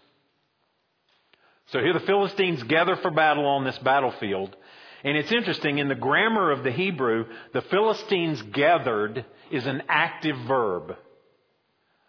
So 1.66 1.80
here 1.80 1.92
the 1.92 2.00
Philistines 2.00 2.62
gather 2.64 2.96
for 2.96 3.10
battle 3.10 3.46
on 3.46 3.64
this 3.64 3.78
battlefield. 3.78 4.54
And 5.02 5.16
it's 5.16 5.32
interesting, 5.32 5.78
in 5.78 5.88
the 5.88 5.94
grammar 5.94 6.50
of 6.50 6.64
the 6.64 6.70
Hebrew, 6.70 7.26
the 7.52 7.62
Philistines 7.62 8.40
gathered 8.40 9.24
is 9.50 9.66
an 9.66 9.82
active 9.88 10.36
verb. 10.48 10.96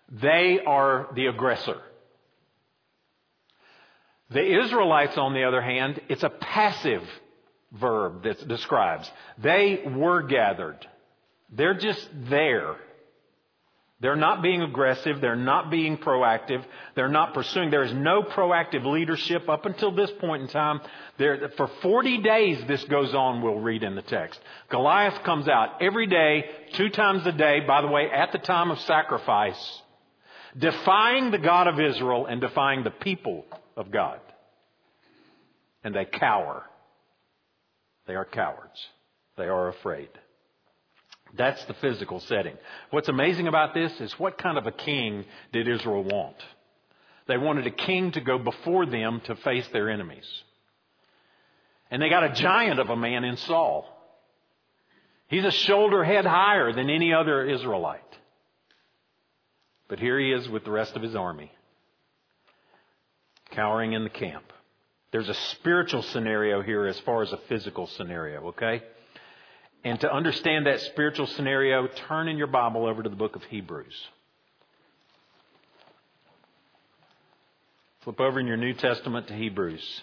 They 0.10 0.60
are 0.66 1.08
the 1.14 1.28
aggressor. 1.28 1.82
The 4.32 4.63
Israelites, 4.63 5.17
on 5.17 5.34
the 5.34 5.44
other 5.44 5.62
hand, 5.62 6.01
it's 6.10 6.24
a 6.24 6.29
passive 6.29 7.03
verb 7.74 8.24
that 8.24 8.48
describes. 8.48 9.10
They 9.38 9.84
were 9.86 10.24
gathered. 10.24 10.88
They're 11.51 11.77
just 11.77 12.08
there. 12.29 12.75
They're 14.01 14.15
not 14.15 14.41
being 14.41 14.62
aggressive. 14.62 15.22
They're 15.22 15.36
not 15.36 15.72
being 15.72 15.98
proactive. 15.98 16.63
They're 16.96 17.08
not 17.08 17.34
pursuing. 17.34 17.70
There 17.70 17.84
is 17.84 17.94
no 17.94 18.24
proactive 18.24 18.84
leadership 18.86 19.48
up 19.48 19.65
until 19.65 19.91
this 19.91 20.12
point 20.20 20.44
in 20.44 20.48
time. 20.50 20.82
There, 21.17 21.50
for 21.55 21.70
40 21.82 22.22
days 22.22 22.62
this 22.67 22.84
goes 22.86 23.13
on, 23.13 23.41
we'll 23.41 23.60
read 23.60 23.84
in 23.84 23.96
the 23.96 24.01
text. 24.01 24.39
Goliath 24.70 25.24
comes 25.24 25.48
out 25.48 25.82
every 25.82 26.08
day, 26.08 26.46
two 26.74 26.89
times 26.89 27.25
a 27.25 27.32
day, 27.32 27.62
by 27.62 27.82
the 27.82 27.88
way, 27.88 28.10
at 28.12 28.32
the 28.32 28.38
time 28.38 28.70
of 28.70 28.79
sacrifice, 28.82 29.82
defying 30.58 31.32
the 31.32 31.38
God 31.38 31.67
of 31.67 31.79
Israel 31.79 32.25
and 32.25 32.41
defying 32.41 32.84
the 32.84 32.91
people 32.91 33.46
of 33.75 33.91
God. 33.91 34.20
And 35.84 35.94
they 35.94 36.05
cower. 36.05 36.63
They 38.08 38.15
are 38.15 38.25
cowards. 38.25 38.88
They 39.38 39.46
are 39.46 39.67
afraid. 39.70 40.10
That's 41.38 41.63
the 41.65 41.74
physical 41.75 42.20
setting. 42.22 42.55
What's 42.91 43.10
amazing 43.10 43.48
about 43.48 43.74
this 43.74 43.91
is 44.00 44.17
what 44.20 44.38
kind 44.38 44.58
of 44.58 44.67
a 44.67 44.72
king 44.72 45.25
did 45.51 45.67
Israel 45.67 46.03
want? 46.03 46.38
They 47.27 47.38
wanted 47.38 47.67
a 47.67 47.72
king 47.72 48.12
to 48.12 48.22
go 48.22 48.38
before 48.38 48.86
them 48.86 49.22
to 49.25 49.36
face 49.36 49.67
their 49.74 49.89
enemies. 49.89 50.25
And 51.91 52.01
they 52.01 52.10
got 52.10 52.24
a 52.24 52.34
giant 52.34 52.79
of 52.79 52.89
a 52.89 52.96
man 52.96 53.24
in 53.24 53.38
Saul. 53.38 53.86
He's 55.27 55.44
a 55.44 55.51
shoulder 55.51 56.03
head 56.03 56.25
higher 56.25 56.72
than 56.72 56.89
any 56.89 57.13
other 57.13 57.46
Israelite. 57.46 58.01
But 59.88 60.00
here 60.00 60.20
he 60.20 60.32
is 60.32 60.48
with 60.48 60.63
the 60.63 60.72
rest 60.72 60.96
of 60.96 61.01
his 61.01 61.15
army 61.15 61.51
cowering 63.52 63.94
in 63.94 64.04
the 64.04 64.10
camp. 64.10 64.46
There's 65.12 65.30
a 65.30 65.34
spiritual 65.34 66.02
scenario 66.02 66.62
here 66.62 66.88
as 66.88 67.00
far 67.00 67.22
as 67.22 67.32
a 67.32 67.38
physical 67.48 67.88
scenario, 67.88 68.48
okay? 68.48 68.84
And 69.84 70.00
to 70.02 70.12
understand 70.12 70.66
that 70.66 70.82
spiritual 70.82 71.28
scenario, 71.28 71.88
turn 72.08 72.28
in 72.28 72.38
your 72.38 72.48
Bible 72.48 72.86
over 72.86 73.04
to 73.04 73.10
the 73.10 73.16
book 73.16 73.36
of 73.36 73.44
Hebrews. 73.44 73.96
Flip 78.04 78.20
over 78.20 78.40
in 78.40 78.48
your 78.48 78.58
New 78.58 78.74
Testament 78.74 79.28
to 79.28 79.34
Hebrews. 79.34 80.02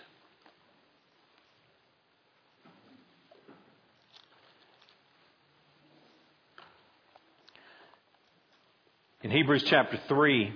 In 9.22 9.30
Hebrews 9.30 9.64
chapter 9.68 10.00
3, 10.08 10.52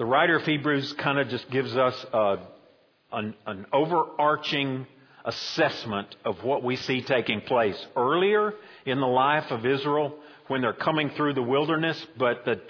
the 0.00 0.06
writer 0.06 0.36
of 0.36 0.46
Hebrews 0.46 0.94
kind 0.94 1.18
of 1.18 1.28
just 1.28 1.50
gives 1.50 1.76
us 1.76 2.06
a, 2.14 2.38
an, 3.12 3.34
an 3.46 3.66
overarching 3.70 4.86
assessment 5.26 6.16
of 6.24 6.42
what 6.42 6.64
we 6.64 6.76
see 6.76 7.02
taking 7.02 7.42
place 7.42 7.76
earlier 7.94 8.54
in 8.86 8.98
the 8.98 9.06
life 9.06 9.50
of 9.50 9.66
Israel 9.66 10.14
when 10.48 10.62
they're 10.62 10.72
coming 10.72 11.10
through 11.10 11.34
the 11.34 11.42
wilderness, 11.42 12.02
but 12.16 12.46
the 12.46 12.62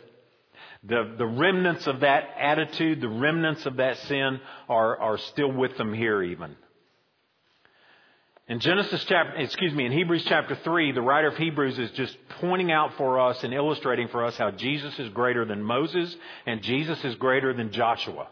the, 0.82 1.14
the 1.18 1.26
remnants 1.26 1.86
of 1.86 2.00
that 2.00 2.30
attitude, 2.36 3.00
the 3.00 3.08
remnants 3.08 3.64
of 3.64 3.76
that 3.76 3.98
sin 3.98 4.40
are, 4.68 4.96
are 4.96 5.18
still 5.18 5.52
with 5.52 5.76
them 5.76 5.94
here 5.94 6.22
even. 6.22 6.56
In 8.50 8.58
Genesis 8.58 9.04
chapter, 9.04 9.36
excuse 9.36 9.72
me, 9.72 9.86
in 9.86 9.92
Hebrews 9.92 10.24
chapter 10.26 10.56
3, 10.56 10.90
the 10.90 11.00
writer 11.00 11.28
of 11.28 11.36
Hebrews 11.36 11.78
is 11.78 11.92
just 11.92 12.16
pointing 12.40 12.72
out 12.72 12.94
for 12.96 13.20
us 13.20 13.44
and 13.44 13.54
illustrating 13.54 14.08
for 14.08 14.24
us 14.24 14.36
how 14.36 14.50
Jesus 14.50 14.98
is 14.98 15.08
greater 15.10 15.44
than 15.44 15.62
Moses 15.62 16.16
and 16.46 16.60
Jesus 16.60 17.04
is 17.04 17.14
greater 17.14 17.54
than 17.54 17.70
Joshua. 17.70 18.26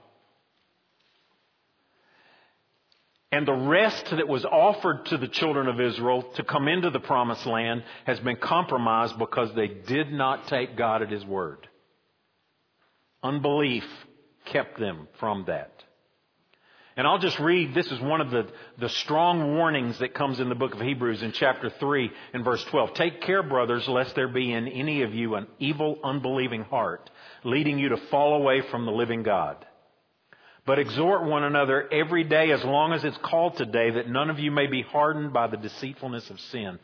And 3.30 3.46
the 3.46 3.52
rest 3.52 4.10
that 4.10 4.26
was 4.26 4.44
offered 4.44 5.06
to 5.06 5.18
the 5.18 5.28
children 5.28 5.68
of 5.68 5.80
Israel 5.80 6.22
to 6.34 6.42
come 6.42 6.66
into 6.66 6.90
the 6.90 6.98
promised 6.98 7.46
land 7.46 7.84
has 8.04 8.18
been 8.18 8.38
compromised 8.38 9.20
because 9.20 9.54
they 9.54 9.68
did 9.68 10.10
not 10.12 10.48
take 10.48 10.76
God 10.76 11.00
at 11.00 11.12
His 11.12 11.24
word. 11.24 11.68
Unbelief 13.22 13.84
kept 14.46 14.80
them 14.80 15.06
from 15.20 15.44
that. 15.46 15.84
And 16.98 17.06
I'll 17.06 17.20
just 17.20 17.38
read, 17.38 17.74
this 17.74 17.86
is 17.92 18.00
one 18.00 18.20
of 18.20 18.32
the, 18.32 18.48
the 18.76 18.88
strong 18.88 19.54
warnings 19.54 20.00
that 20.00 20.14
comes 20.14 20.40
in 20.40 20.48
the 20.48 20.56
book 20.56 20.74
of 20.74 20.80
Hebrews 20.80 21.22
in 21.22 21.30
chapter 21.30 21.70
3 21.70 22.10
and 22.34 22.44
verse 22.44 22.62
12. 22.64 22.92
Take 22.94 23.20
care, 23.20 23.44
brothers, 23.44 23.86
lest 23.86 24.16
there 24.16 24.26
be 24.26 24.52
in 24.52 24.66
any 24.66 25.02
of 25.02 25.14
you 25.14 25.36
an 25.36 25.46
evil, 25.60 26.00
unbelieving 26.02 26.64
heart, 26.64 27.08
leading 27.44 27.78
you 27.78 27.90
to 27.90 27.96
fall 28.10 28.34
away 28.34 28.62
from 28.68 28.84
the 28.84 28.90
living 28.90 29.22
God. 29.22 29.64
But 30.66 30.80
exhort 30.80 31.22
one 31.22 31.44
another 31.44 31.88
every 31.92 32.24
day 32.24 32.50
as 32.50 32.64
long 32.64 32.92
as 32.92 33.04
it's 33.04 33.16
called 33.18 33.56
today, 33.56 33.90
that 33.90 34.08
none 34.08 34.28
of 34.28 34.40
you 34.40 34.50
may 34.50 34.66
be 34.66 34.82
hardened 34.82 35.32
by 35.32 35.46
the 35.46 35.56
deceitfulness 35.56 36.28
of 36.30 36.40
sin. 36.40 36.80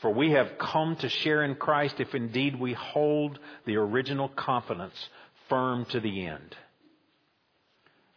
For 0.00 0.10
we 0.10 0.30
have 0.30 0.56
come 0.58 0.96
to 0.96 1.10
share 1.10 1.44
in 1.44 1.56
Christ 1.56 1.96
if 2.00 2.14
indeed 2.14 2.58
we 2.58 2.72
hold 2.72 3.38
the 3.66 3.76
original 3.76 4.30
confidence 4.30 4.96
firm 5.50 5.84
to 5.90 6.00
the 6.00 6.24
end. 6.26 6.56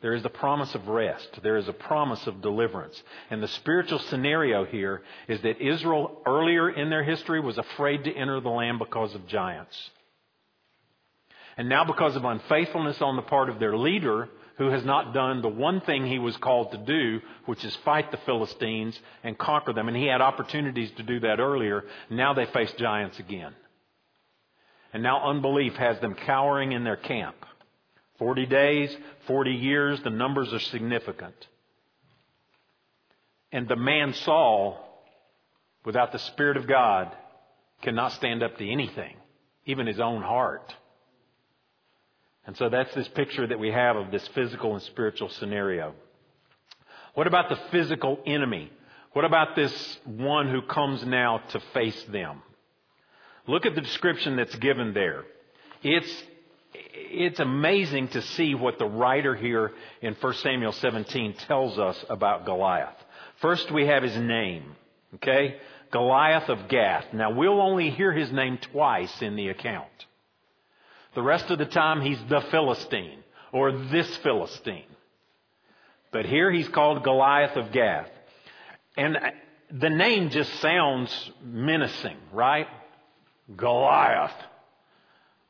There 0.02 0.16
is 0.16 0.24
the 0.24 0.30
promise 0.30 0.74
of 0.74 0.88
rest. 0.88 1.40
There 1.44 1.58
is 1.58 1.68
a 1.68 1.74
promise 1.74 2.26
of 2.26 2.42
deliverance. 2.42 3.02
And 3.30 3.42
the 3.42 3.48
spiritual 3.48 4.00
scenario 4.00 4.66
here 4.66 5.04
is 5.28 5.42
that 5.42 5.62
Israel 5.62 6.22
earlier 6.26 6.70
in 6.70 6.90
their 6.90 7.04
history 7.04 7.40
was 7.40 7.58
afraid 7.58 8.04
to 8.06 8.14
enter 8.14 8.40
the 8.40 8.50
land 8.50 8.80
because 8.80 9.14
of 9.14 9.28
giants. 9.28 9.78
And 11.56 11.70
now 11.70 11.86
because 11.86 12.16
of 12.16 12.26
unfaithfulness 12.26 13.02
on 13.02 13.16
the 13.16 13.22
part 13.22 13.50
of 13.50 13.60
their 13.60 13.78
leader, 13.78 14.30
who 14.58 14.70
has 14.70 14.84
not 14.84 15.14
done 15.14 15.42
the 15.42 15.48
one 15.48 15.82
thing 15.82 16.06
he 16.06 16.20
was 16.20 16.38
called 16.38 16.72
to 16.72 16.78
do, 16.78 17.20
which 17.46 17.64
is 17.64 17.76
fight 17.78 18.12
the 18.12 18.20
Philistines 18.26 19.00
and 19.24 19.38
conquer 19.38 19.74
them. 19.74 19.88
And 19.88 19.98
he 19.98 20.06
had 20.06 20.22
opportunities 20.22 20.92
to 20.98 21.04
do 21.04 21.20
that 21.22 21.40
earlier. 21.40 21.84
Now 22.10 22.34
they 22.34 22.46
face 22.48 22.72
giants 22.74 23.20
again. 23.20 23.54
And 24.94 25.04
now 25.04 25.30
unbelief 25.30 25.74
has 25.76 26.00
them 26.00 26.16
cowering 26.16 26.72
in 26.72 26.84
their 26.84 26.98
camp 26.98 27.36
40 28.22 28.46
days, 28.46 28.96
40 29.26 29.50
years, 29.50 30.00
the 30.04 30.12
numbers 30.12 30.54
are 30.54 30.60
significant. 30.60 31.34
And 33.52 33.68
the 33.68 33.76
man 33.76 34.14
Saul, 34.14 34.78
without 35.84 36.12
the 36.12 36.20
Spirit 36.20 36.56
of 36.56 36.68
God, 36.68 37.12
cannot 37.82 38.12
stand 38.12 38.44
up 38.44 38.60
to 38.60 38.72
anything, 38.72 39.16
even 39.66 39.88
his 39.88 40.00
own 40.00 40.22
heart. 40.22 40.72
And 42.46 42.56
so 42.58 42.70
that's 42.70 42.94
this 42.94 43.08
picture 43.08 43.48
that 43.48 43.58
we 43.58 43.72
have 43.72 43.96
of 43.96 44.12
this 44.12 44.28
physical 44.36 44.76
and 44.76 44.84
spiritual 44.84 45.30
scenario. 45.30 45.96
What 47.16 47.26
about 47.26 47.50
the 47.50 47.60
physical 47.72 48.20
enemy? 48.28 48.72
What 49.14 49.26
about 49.26 49.56
this 49.56 49.98
one 50.06 50.48
who 50.48 50.62
comes 50.62 51.04
now 51.04 51.40
to 51.54 51.60
face 51.74 52.04
them? 52.04 52.44
Look 53.48 53.66
at 53.66 53.74
the 53.74 53.82
description 53.82 54.36
that's 54.36 54.56
given 54.58 54.94
there. 54.94 55.24
It's, 55.82 56.24
it's 56.74 57.40
amazing 57.40 58.10
to 58.10 58.22
see 58.22 58.56
what 58.56 58.80
the 58.80 58.86
writer 58.86 59.36
here 59.36 59.72
in 60.02 60.14
1 60.14 60.34
Samuel 60.36 60.72
17 60.72 61.34
tells 61.34 61.78
us 61.78 62.04
about 62.10 62.46
Goliath. 62.46 62.96
First, 63.42 63.72
we 63.72 63.88
have 63.88 64.04
his 64.04 64.16
name. 64.16 64.76
Okay? 65.16 65.58
Goliath 65.92 66.50
of 66.50 66.70
Gath. 66.70 67.06
Now, 67.14 67.32
we'll 67.32 67.62
only 67.62 67.90
hear 67.90 68.14
his 68.14 68.32
name 68.32 68.58
twice 68.72 69.22
in 69.22 69.36
the 69.36 69.50
account. 69.50 69.90
The 71.16 71.22
rest 71.22 71.50
of 71.52 71.58
the 71.58 71.66
time, 71.66 72.02
he's 72.02 72.20
the 72.30 72.42
Philistine 72.52 73.20
or 73.52 73.72
this 73.72 74.18
Philistine. 74.18 74.86
But 76.12 76.26
here 76.26 76.52
he's 76.52 76.70
called 76.70 77.04
Goliath 77.04 77.58
of 77.58 77.72
Gath. 77.72 78.10
And 78.96 79.18
the 79.72 79.90
name 79.90 80.30
just 80.30 80.54
sounds 80.60 81.32
menacing, 81.44 82.18
right? 82.32 82.68
Goliath. 83.56 84.34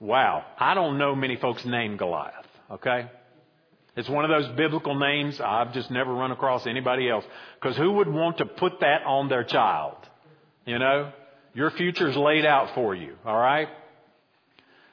Wow. 0.01 0.43
I 0.57 0.73
don't 0.73 0.97
know 0.97 1.15
many 1.15 1.37
folks 1.37 1.63
named 1.63 1.99
Goliath, 1.99 2.47
okay? 2.71 3.09
It's 3.95 4.09
one 4.09 4.25
of 4.25 4.31
those 4.31 4.57
biblical 4.57 4.95
names 4.95 5.39
I've 5.39 5.73
just 5.73 5.91
never 5.91 6.11
run 6.11 6.31
across 6.31 6.65
anybody 6.65 7.07
else. 7.07 7.23
Because 7.61 7.77
who 7.77 7.93
would 7.93 8.07
want 8.07 8.39
to 8.39 8.45
put 8.45 8.79
that 8.79 9.03
on 9.05 9.29
their 9.29 9.43
child? 9.43 9.97
You 10.65 10.79
know? 10.79 11.11
Your 11.53 11.69
future's 11.69 12.17
laid 12.17 12.45
out 12.45 12.73
for 12.73 12.95
you, 12.95 13.15
alright? 13.25 13.67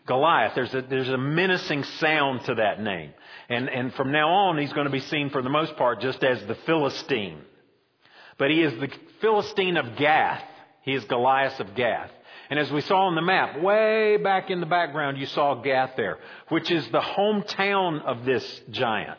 Goliath, 0.06 0.52
there's 0.54 0.74
a, 0.74 0.82
there's 0.82 1.08
a 1.08 1.18
menacing 1.18 1.84
sound 1.84 2.44
to 2.46 2.56
that 2.56 2.80
name. 2.80 3.12
And, 3.48 3.68
and 3.70 3.94
from 3.94 4.12
now 4.12 4.28
on, 4.28 4.58
he's 4.58 4.72
going 4.72 4.86
to 4.86 4.92
be 4.92 5.00
seen 5.00 5.30
for 5.30 5.40
the 5.40 5.50
most 5.50 5.76
part 5.76 6.00
just 6.00 6.22
as 6.22 6.46
the 6.46 6.56
Philistine. 6.66 7.40
But 8.36 8.50
he 8.50 8.62
is 8.62 8.78
the 8.78 8.88
Philistine 9.20 9.76
of 9.76 9.96
Gath. 9.96 10.42
He 10.82 10.92
is 10.92 11.04
Goliath 11.04 11.60
of 11.60 11.74
Gath. 11.74 12.10
And 12.50 12.58
as 12.58 12.70
we 12.70 12.80
saw 12.80 13.06
on 13.06 13.14
the 13.14 13.22
map, 13.22 13.60
way 13.60 14.16
back 14.16 14.50
in 14.50 14.60
the 14.60 14.66
background, 14.66 15.18
you 15.18 15.26
saw 15.26 15.56
Gath 15.56 15.96
there, 15.96 16.18
which 16.48 16.70
is 16.70 16.86
the 16.88 17.00
hometown 17.00 18.02
of 18.02 18.24
this 18.24 18.60
giant. 18.70 19.18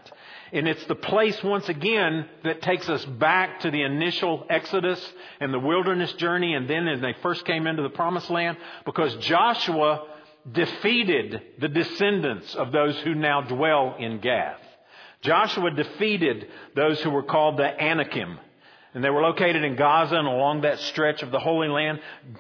And 0.51 0.67
it's 0.67 0.83
the 0.85 0.95
place, 0.95 1.43
once 1.43 1.69
again, 1.69 2.27
that 2.43 2.63
takes 2.63 2.89
us 2.89 3.05
back 3.05 3.59
to 3.59 3.71
the 3.71 3.83
initial 3.83 4.47
Exodus 4.49 4.99
and 5.39 5.53
the 5.53 5.59
wilderness 5.59 6.11
journey, 6.13 6.55
and 6.55 6.67
then 6.67 6.87
as 6.87 7.01
they 7.01 7.13
first 7.21 7.45
came 7.45 7.67
into 7.67 7.83
the 7.83 7.89
promised 7.89 8.31
land, 8.31 8.57
because 8.83 9.15
Joshua 9.17 10.07
defeated 10.51 11.41
the 11.59 11.67
descendants 11.67 12.55
of 12.55 12.71
those 12.71 12.97
who 13.01 13.13
now 13.13 13.41
dwell 13.41 13.95
in 13.99 14.19
Gath. 14.19 14.59
Joshua 15.21 15.69
defeated 15.69 16.47
those 16.75 16.99
who 17.01 17.11
were 17.11 17.23
called 17.23 17.57
the 17.57 17.79
Anakim. 17.79 18.39
And 18.93 19.03
they 19.03 19.09
were 19.09 19.21
located 19.21 19.63
in 19.63 19.75
Gaza 19.75 20.15
and 20.15 20.27
along 20.27 20.61
that 20.61 20.79
stretch 20.79 21.21
of 21.21 21.31
the 21.31 21.39
Holy 21.39 21.67
Land. 21.67 21.99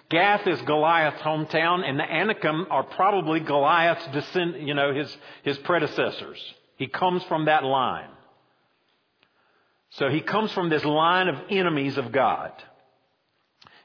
Gath 0.09 0.47
is 0.47 0.59
Goliath's 0.63 1.21
hometown, 1.21 1.87
and 1.87 1.99
the 1.99 2.03
Anakim 2.03 2.67
are 2.71 2.83
probably 2.83 3.39
Goliath's 3.39 4.07
descend, 4.07 4.67
you 4.67 4.73
know, 4.73 4.93
his, 4.93 5.15
his 5.43 5.57
predecessors. 5.59 6.41
He 6.77 6.87
comes 6.87 7.23
from 7.25 7.45
that 7.45 7.63
line. 7.63 8.09
So 9.91 10.09
he 10.09 10.21
comes 10.21 10.51
from 10.51 10.69
this 10.69 10.83
line 10.83 11.27
of 11.27 11.35
enemies 11.49 11.97
of 11.97 12.11
God. 12.11 12.51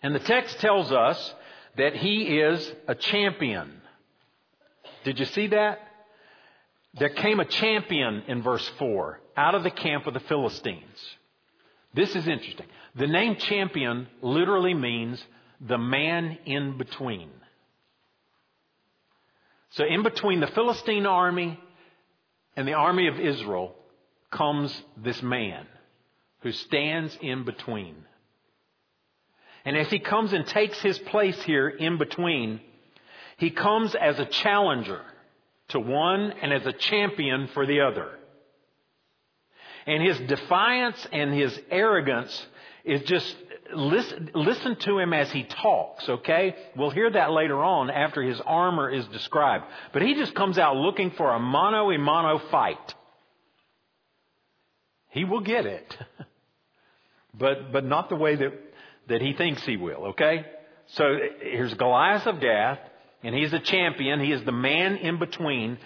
And 0.03 0.15
the 0.15 0.21
text 0.21 0.59
tells 0.61 0.93
us 0.93 1.35
that 1.77 1.97
he 1.97 2.39
is 2.39 2.73
a 2.87 2.95
champion. 2.95 3.81
Did 5.05 5.19
you 5.19 5.27
see 5.27 5.49
that? 5.49 5.81
There 6.95 7.09
came 7.09 7.41
a 7.41 7.45
champion 7.45 8.23
in 8.29 8.43
verse 8.43 8.67
4 8.79 9.21
out 9.37 9.55
of 9.55 9.65
the 9.65 9.71
camp 9.71 10.07
of 10.07 10.15
the 10.15 10.21
Philistines. 10.21 11.17
This 11.95 12.17
is 12.17 12.27
interesting. 12.27 12.67
The 12.97 13.07
name 13.07 13.37
champion 13.37 14.09
literally 14.21 14.75
means 14.75 15.25
the 15.61 15.79
man 15.79 16.39
in 16.45 16.77
between. 16.77 17.31
So, 19.71 19.85
in 19.85 20.03
between 20.03 20.41
the 20.41 20.47
Philistine 20.49 21.07
army 21.07 21.59
and 22.57 22.67
the 22.67 22.75
army 22.75 23.09
of 23.09 23.19
Israel 23.19 23.75
comes 24.31 24.83
this 24.97 25.23
man 25.23 25.67
who 26.41 26.53
stands 26.53 27.17
in 27.21 27.45
between. 27.45 27.97
And 29.65 29.77
as 29.77 29.89
he 29.89 29.99
comes 29.99 30.33
and 30.33 30.47
takes 30.47 30.81
his 30.81 30.99
place 30.99 31.41
here 31.43 31.69
in 31.69 31.97
between, 31.97 32.61
he 33.39 33.51
comes 33.51 33.95
as 33.95 34.19
a 34.19 34.27
challenger 34.27 35.01
to 35.69 35.81
one 35.81 36.33
and 36.33 36.53
as 36.53 36.67
a 36.67 36.73
champion 36.73 37.49
for 37.49 37.67
the 37.67 37.81
other. 37.81 38.11
And 39.87 40.03
his 40.03 40.19
defiance 40.21 41.07
and 41.13 41.33
his 41.33 41.59
arrogance 41.71 42.47
is 42.85 43.03
just 43.03 43.37
listen, 43.75 44.31
listen 44.35 44.77
to 44.77 44.99
him 44.99 45.13
as 45.13 45.31
he 45.31 45.45
talks, 45.45 46.09
okay? 46.09 46.55
We'll 46.77 46.91
hear 46.91 47.11
that 47.11 47.31
later 47.31 47.63
on 47.63 47.91
after 47.91 48.23
his 48.23 48.41
armor 48.41 48.91
is 48.91 49.07
described. 49.09 49.65
But 49.93 50.03
he 50.03 50.15
just 50.15 50.35
comes 50.35 50.59
out 50.59 50.77
looking 50.77 51.11
for 51.13 51.33
a 51.33 51.39
mano 51.39 51.91
a 51.91 51.99
mano 51.99 52.41
fight. 52.51 52.95
He 55.11 55.25
will 55.25 55.41
get 55.41 55.67
it. 55.67 55.97
but, 57.35 57.73
but 57.73 57.85
not 57.85 58.09
the 58.09 58.17
way 58.17 58.37
that, 58.37 58.53
that 59.09 59.21
he 59.21 59.33
thinks 59.33 59.63
he 59.65 59.77
will, 59.77 60.07
okay? 60.09 60.45
So 60.87 61.05
here's 61.41 61.73
Goliath 61.75 62.27
of 62.27 62.41
Gath, 62.41 62.81
and 63.23 63.35
he's 63.35 63.53
a 63.53 63.61
champion. 63.61 64.21
He 64.21 64.33
is 64.33 64.45
the 64.45 64.53
man 64.53 64.97
in 64.97 65.19
between, 65.19 65.79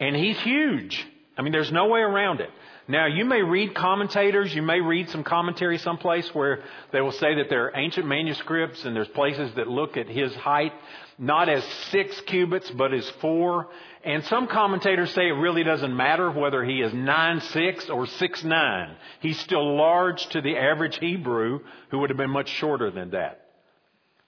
and 0.00 0.16
he's 0.16 0.38
huge. 0.40 1.06
I 1.36 1.42
mean, 1.42 1.52
there's 1.52 1.72
no 1.72 1.88
way 1.88 2.00
around 2.00 2.40
it. 2.40 2.50
Now, 2.88 3.06
you 3.06 3.24
may 3.24 3.42
read 3.42 3.74
commentators, 3.74 4.54
you 4.54 4.62
may 4.62 4.80
read 4.80 5.10
some 5.10 5.24
commentary 5.24 5.78
someplace 5.78 6.28
where 6.34 6.62
they 6.92 7.00
will 7.00 7.12
say 7.12 7.34
that 7.34 7.50
there 7.50 7.64
are 7.66 7.76
ancient 7.76 8.06
manuscripts 8.06 8.84
and 8.84 8.94
there's 8.94 9.08
places 9.08 9.52
that 9.56 9.66
look 9.66 9.96
at 9.96 10.08
his 10.08 10.34
height 10.34 10.72
not 11.18 11.48
as 11.48 11.64
six 11.90 12.20
cubits, 12.22 12.70
but 12.70 12.92
as 12.92 13.08
four. 13.20 13.68
And 14.04 14.24
some 14.24 14.48
commentators 14.48 15.10
say 15.12 15.28
it 15.28 15.32
really 15.32 15.64
doesn't 15.64 15.96
matter 15.96 16.30
whether 16.30 16.62
he 16.64 16.80
is 16.80 16.92
nine 16.92 17.40
six 17.40 17.88
or 17.88 18.06
six 18.06 18.44
nine. 18.44 18.96
He's 19.20 19.38
still 19.40 19.76
large 19.76 20.26
to 20.28 20.40
the 20.40 20.56
average 20.56 20.98
Hebrew 20.98 21.60
who 21.90 21.98
would 21.98 22.10
have 22.10 22.18
been 22.18 22.30
much 22.30 22.48
shorter 22.48 22.90
than 22.90 23.10
that. 23.10 23.40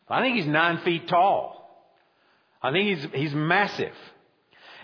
I 0.08 0.22
think 0.22 0.36
he's 0.36 0.46
nine 0.46 0.78
feet 0.78 1.08
tall. 1.08 1.54
I 2.62 2.72
think 2.72 2.98
he's, 2.98 3.12
he's 3.12 3.34
massive. 3.34 3.94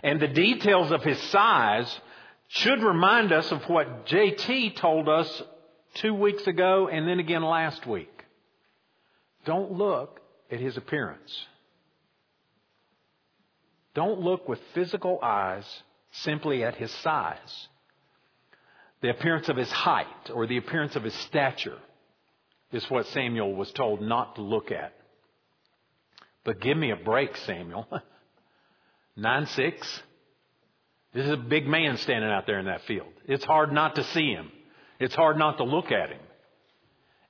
And 0.02 0.20
the 0.20 0.28
details 0.28 0.92
of 0.92 1.02
his 1.02 1.18
size 1.30 2.00
should 2.48 2.82
remind 2.82 3.32
us 3.32 3.50
of 3.50 3.62
what 3.68 4.06
JT 4.06 4.76
told 4.76 5.08
us 5.08 5.42
two 5.94 6.14
weeks 6.14 6.46
ago 6.46 6.88
and 6.88 7.08
then 7.08 7.18
again 7.20 7.42
last 7.42 7.86
week. 7.86 8.24
Don't 9.44 9.72
look 9.72 10.20
at 10.50 10.60
his 10.60 10.76
appearance. 10.76 11.46
Don't 13.94 14.20
look 14.20 14.48
with 14.48 14.60
physical 14.74 15.18
eyes 15.22 15.64
simply 16.10 16.64
at 16.64 16.76
his 16.76 16.90
size, 16.90 17.68
the 19.00 19.10
appearance 19.10 19.48
of 19.48 19.56
his 19.56 19.70
height, 19.70 20.30
or 20.32 20.46
the 20.46 20.56
appearance 20.56 20.96
of 20.96 21.02
his 21.02 21.14
stature 21.14 21.78
is 22.72 22.88
what 22.90 23.06
Samuel 23.08 23.54
was 23.54 23.70
told 23.72 24.00
not 24.00 24.36
to 24.36 24.42
look 24.42 24.70
at. 24.70 24.94
But 26.42 26.60
give 26.60 26.76
me 26.76 26.90
a 26.90 26.96
break, 26.96 27.36
Samuel. 27.36 27.86
Nine 29.16 29.46
six. 29.46 30.02
This 31.14 31.26
is 31.26 31.32
a 31.32 31.36
big 31.36 31.66
man 31.66 31.96
standing 31.98 32.30
out 32.30 32.46
there 32.46 32.58
in 32.58 32.66
that 32.66 32.82
field. 32.82 33.08
It's 33.26 33.44
hard 33.44 33.72
not 33.72 33.94
to 33.94 34.04
see 34.04 34.32
him. 34.32 34.50
It's 34.98 35.14
hard 35.14 35.38
not 35.38 35.58
to 35.58 35.64
look 35.64 35.92
at 35.92 36.10
him. 36.10 36.20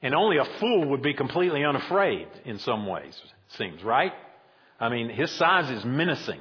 And 0.03 0.14
only 0.14 0.38
a 0.38 0.44
fool 0.59 0.90
would 0.90 1.03
be 1.03 1.14
completely 1.14 1.64
unafraid 1.64 2.29
in 2.44 2.59
some 2.59 2.87
ways, 2.87 3.18
seems, 3.57 3.83
right? 3.83 4.12
I 4.81 4.88
mean, 4.88 5.09
his 5.09 5.31
size 5.33 5.70
is 5.70 5.85
menacing. 5.85 6.40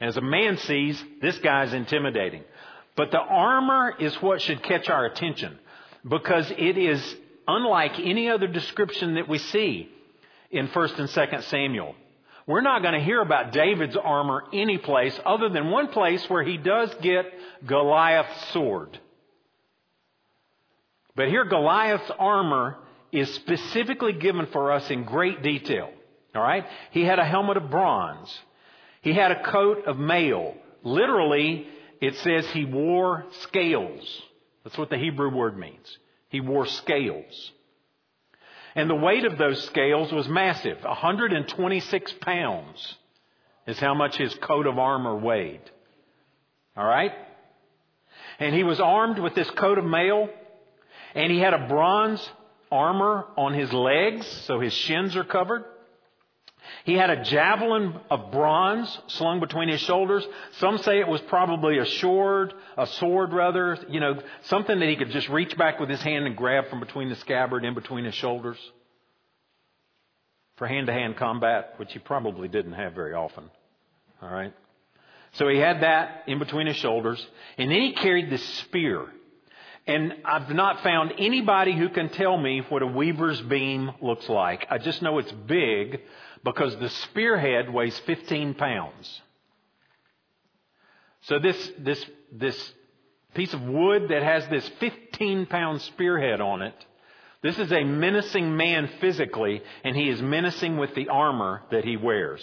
And 0.00 0.08
as 0.08 0.16
a 0.16 0.20
man 0.20 0.58
sees, 0.58 1.02
this 1.22 1.38
guy's 1.38 1.72
intimidating. 1.72 2.42
But 2.96 3.10
the 3.10 3.20
armor 3.20 3.94
is 3.98 4.14
what 4.16 4.40
should 4.42 4.62
catch 4.62 4.88
our 4.88 5.06
attention 5.06 5.58
because 6.08 6.50
it 6.50 6.76
is 6.76 7.16
unlike 7.46 7.98
any 7.98 8.28
other 8.30 8.46
description 8.46 9.14
that 9.14 9.28
we 9.28 9.38
see 9.38 9.88
in 10.50 10.68
1st 10.68 10.98
and 10.98 11.08
2nd 11.08 11.42
Samuel. 11.44 11.94
We're 12.46 12.60
not 12.60 12.82
going 12.82 12.94
to 12.94 13.00
hear 13.00 13.22
about 13.22 13.52
David's 13.52 13.96
armor 13.96 14.44
any 14.52 14.78
place 14.78 15.18
other 15.24 15.48
than 15.48 15.70
one 15.70 15.88
place 15.88 16.28
where 16.28 16.42
he 16.42 16.58
does 16.58 16.94
get 17.00 17.26
Goliath's 17.64 18.52
sword. 18.52 18.98
But 21.16 21.28
here 21.28 21.44
Goliath's 21.44 22.10
armor 22.18 22.76
is 23.12 23.32
specifically 23.34 24.12
given 24.12 24.46
for 24.46 24.72
us 24.72 24.90
in 24.90 25.04
great 25.04 25.42
detail. 25.42 25.90
All 26.34 26.42
right? 26.42 26.66
He 26.90 27.04
had 27.04 27.18
a 27.18 27.24
helmet 27.24 27.56
of 27.56 27.70
bronze. 27.70 28.36
He 29.00 29.12
had 29.12 29.30
a 29.30 29.42
coat 29.44 29.86
of 29.86 29.98
mail. 29.98 30.54
Literally, 30.82 31.66
it 32.00 32.16
says 32.16 32.46
he 32.48 32.64
wore 32.64 33.24
scales. 33.42 34.22
That's 34.64 34.76
what 34.76 34.90
the 34.90 34.98
Hebrew 34.98 35.34
word 35.34 35.56
means. 35.56 35.98
He 36.28 36.40
wore 36.40 36.66
scales. 36.66 37.52
And 38.74 38.90
the 38.90 38.94
weight 38.94 39.24
of 39.24 39.38
those 39.38 39.62
scales 39.64 40.12
was 40.12 40.28
massive. 40.28 40.82
126 40.82 42.14
pounds 42.20 42.96
is 43.66 43.78
how 43.78 43.94
much 43.94 44.16
his 44.16 44.34
coat 44.36 44.66
of 44.66 44.78
armor 44.78 45.16
weighed. 45.16 45.60
All 46.76 46.86
right? 46.86 47.12
And 48.38 48.54
he 48.54 48.64
was 48.64 48.80
armed 48.80 49.18
with 49.18 49.34
this 49.34 49.50
coat 49.50 49.78
of 49.78 49.84
mail, 49.84 50.28
and 51.14 51.30
he 51.30 51.38
had 51.38 51.54
a 51.54 51.68
bronze 51.68 52.28
armor 52.70 53.26
on 53.36 53.54
his 53.54 53.72
legs, 53.72 54.26
so 54.46 54.58
his 54.58 54.72
shins 54.72 55.14
are 55.14 55.24
covered. 55.24 55.64
He 56.84 56.94
had 56.94 57.10
a 57.10 57.22
javelin 57.24 57.94
of 58.10 58.30
bronze 58.30 58.98
slung 59.08 59.40
between 59.40 59.68
his 59.68 59.80
shoulders. 59.80 60.26
Some 60.58 60.78
say 60.78 61.00
it 61.00 61.08
was 61.08 61.20
probably 61.22 61.78
a 61.78 61.86
sword, 61.86 62.52
a 62.76 62.86
sword 62.86 63.32
rather, 63.32 63.78
you 63.88 64.00
know, 64.00 64.20
something 64.42 64.78
that 64.78 64.88
he 64.88 64.96
could 64.96 65.10
just 65.10 65.28
reach 65.28 65.56
back 65.56 65.80
with 65.80 65.88
his 65.88 66.02
hand 66.02 66.26
and 66.26 66.36
grab 66.36 66.68
from 66.68 66.80
between 66.80 67.08
the 67.08 67.16
scabbard 67.16 67.64
in 67.64 67.74
between 67.74 68.04
his 68.04 68.14
shoulders 68.14 68.58
for 70.56 70.66
hand 70.66 70.86
to 70.86 70.92
hand 70.92 71.16
combat, 71.16 71.74
which 71.78 71.92
he 71.92 71.98
probably 71.98 72.48
didn't 72.48 72.72
have 72.72 72.92
very 72.92 73.14
often. 73.14 73.50
All 74.22 74.30
right. 74.30 74.52
So 75.32 75.48
he 75.48 75.58
had 75.58 75.82
that 75.82 76.24
in 76.26 76.38
between 76.38 76.66
his 76.66 76.76
shoulders, 76.76 77.24
and 77.58 77.70
then 77.70 77.80
he 77.80 77.92
carried 77.92 78.30
this 78.30 78.44
spear. 78.60 79.06
And 79.86 80.14
I've 80.24 80.48
not 80.48 80.82
found 80.82 81.12
anybody 81.18 81.76
who 81.76 81.90
can 81.90 82.08
tell 82.08 82.38
me 82.38 82.62
what 82.68 82.82
a 82.82 82.86
weaver's 82.86 83.40
beam 83.42 83.90
looks 84.00 84.28
like. 84.28 84.66
I 84.70 84.78
just 84.78 85.02
know 85.02 85.18
it's 85.18 85.32
big 85.32 86.00
because 86.44 86.76
the 86.76 86.90
spearhead 86.90 87.72
weighs 87.72 87.98
15 88.00 88.54
pounds. 88.54 89.22
So 91.22 91.38
this, 91.38 91.72
this, 91.78 92.04
this 92.30 92.72
piece 93.34 93.54
of 93.54 93.62
wood 93.62 94.08
that 94.10 94.22
has 94.22 94.46
this 94.48 94.68
15 94.78 95.46
pound 95.46 95.80
spearhead 95.82 96.40
on 96.40 96.60
it, 96.62 96.74
this 97.42 97.58
is 97.58 97.72
a 97.72 97.84
menacing 97.84 98.56
man 98.56 98.88
physically, 99.00 99.62
and 99.82 99.96
he 99.96 100.08
is 100.08 100.20
menacing 100.22 100.76
with 100.78 100.94
the 100.94 101.08
armor 101.08 101.62
that 101.70 101.84
he 101.84 101.96
wears. 101.96 102.40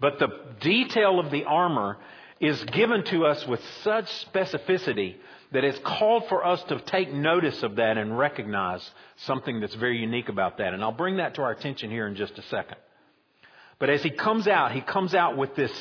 But 0.00 0.18
the 0.18 0.28
detail 0.60 1.18
of 1.18 1.30
the 1.30 1.44
armor 1.44 1.98
is 2.40 2.62
given 2.64 3.04
to 3.04 3.26
us 3.26 3.46
with 3.46 3.60
such 3.82 4.06
specificity 4.26 5.16
that 5.52 5.64
it's 5.64 5.78
called 5.80 6.28
for 6.28 6.44
us 6.44 6.62
to 6.64 6.80
take 6.80 7.12
notice 7.12 7.62
of 7.62 7.76
that 7.76 7.96
and 7.96 8.18
recognize 8.18 8.88
something 9.16 9.60
that's 9.60 9.74
very 9.74 9.98
unique 9.98 10.28
about 10.28 10.58
that. 10.58 10.74
And 10.74 10.82
I'll 10.82 10.92
bring 10.92 11.16
that 11.18 11.34
to 11.34 11.42
our 11.42 11.52
attention 11.52 11.90
here 11.90 12.06
in 12.06 12.16
just 12.16 12.36
a 12.38 12.42
second. 12.42 12.76
But 13.78 13.90
as 13.90 14.02
he 14.02 14.10
comes 14.10 14.46
out, 14.46 14.72
he 14.72 14.80
comes 14.80 15.14
out 15.14 15.36
with 15.36 15.54
this, 15.54 15.72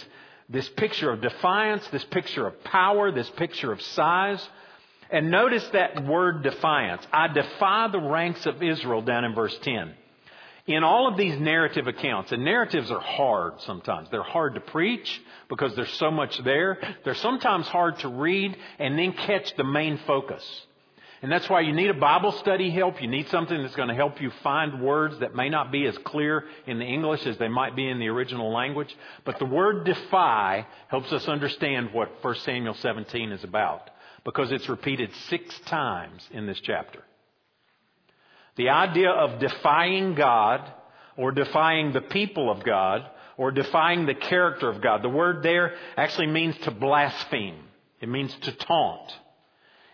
this 0.50 0.68
picture 0.70 1.12
of 1.12 1.22
defiance, 1.22 1.88
this 1.90 2.04
picture 2.06 2.48
of 2.48 2.64
power, 2.64 3.12
this 3.12 3.30
picture 3.32 3.72
of 3.72 3.82
size. 3.82 4.46
And 5.10 5.30
notice 5.30 5.68
that 5.70 6.04
word 6.06 6.44
defiance. 6.44 7.06
I 7.12 7.28
defy 7.28 7.88
the 7.90 8.00
ranks 8.00 8.46
of 8.46 8.64
Israel 8.64 9.02
down 9.02 9.26
in 9.26 9.36
verse 9.36 9.58
10 9.62 9.94
in 10.66 10.84
all 10.84 11.08
of 11.08 11.18
these 11.18 11.38
narrative 11.40 11.88
accounts, 11.88 12.32
and 12.32 12.46
narratives 12.46 12.90
are 12.90 13.00
hard 13.00 13.60
sometimes. 13.62 14.10
They're 14.10 14.24
hard 14.24 14.56
to 14.56 14.62
preach 14.62 15.22
because 15.50 15.76
there's 15.76 15.92
so 15.94 16.10
much 16.10 16.38
there. 16.44 16.80
They're 17.04 17.16
sometimes 17.16 17.68
hard 17.68 18.00
to 18.00 18.08
read 18.08 18.56
and 18.80 18.98
then 18.98 19.12
catch 19.12 19.54
the 19.58 19.66
main 19.66 20.00
focus. 20.08 20.44
And 21.24 21.32
that's 21.32 21.50
why 21.50 21.62
you 21.62 21.72
need 21.72 21.90
a 21.90 21.94
Bible 21.94 22.34
study 22.34 22.70
help. 22.70 23.02
You 23.02 23.08
need 23.08 23.30
something 23.30 23.58
that's 23.62 23.78
going 23.78 23.88
to 23.88 23.96
help 23.96 24.22
you 24.22 24.30
find 24.44 24.82
words 24.82 25.18
that 25.20 25.34
may 25.34 25.48
not 25.48 25.72
be 25.72 25.86
as 25.86 25.98
clear 26.00 26.44
in 26.68 26.80
the 26.80 26.86
English 26.86 27.26
as 27.26 27.38
they 27.38 27.48
might 27.48 27.78
be 27.78 27.88
in 27.88 27.98
the 27.98 28.10
original 28.10 28.52
language. 28.52 28.94
But 29.24 29.40
the 29.40 29.46
word 29.46 29.86
defy 29.86 30.68
helps 30.90 31.14
us 31.14 31.26
understand 31.30 31.94
what 31.94 32.22
1 32.22 32.36
Samuel 32.40 32.74
17 32.74 33.32
is 33.32 33.42
about 33.46 33.90
because 34.26 34.52
it's 34.52 34.68
repeated 34.68 35.12
six 35.30 35.58
times 35.62 36.28
in 36.32 36.46
this 36.46 36.60
chapter. 36.60 37.02
The 38.58 38.68
idea 38.68 39.10
of 39.10 39.40
defying 39.40 40.16
God 40.16 40.70
or 41.16 41.32
defying 41.32 41.94
the 41.94 42.02
people 42.02 42.52
of 42.52 42.66
God 42.66 43.10
or 43.38 43.52
defying 43.52 44.06
the 44.06 44.14
character 44.14 44.68
of 44.68 44.82
God. 44.82 45.02
The 45.02 45.08
word 45.08 45.42
there 45.42 45.74
actually 45.96 46.28
means 46.28 46.58
to 46.64 46.72
blaspheme. 46.72 47.64
It 48.02 48.10
means 48.10 48.36
to 48.42 48.52
taunt. 48.52 49.10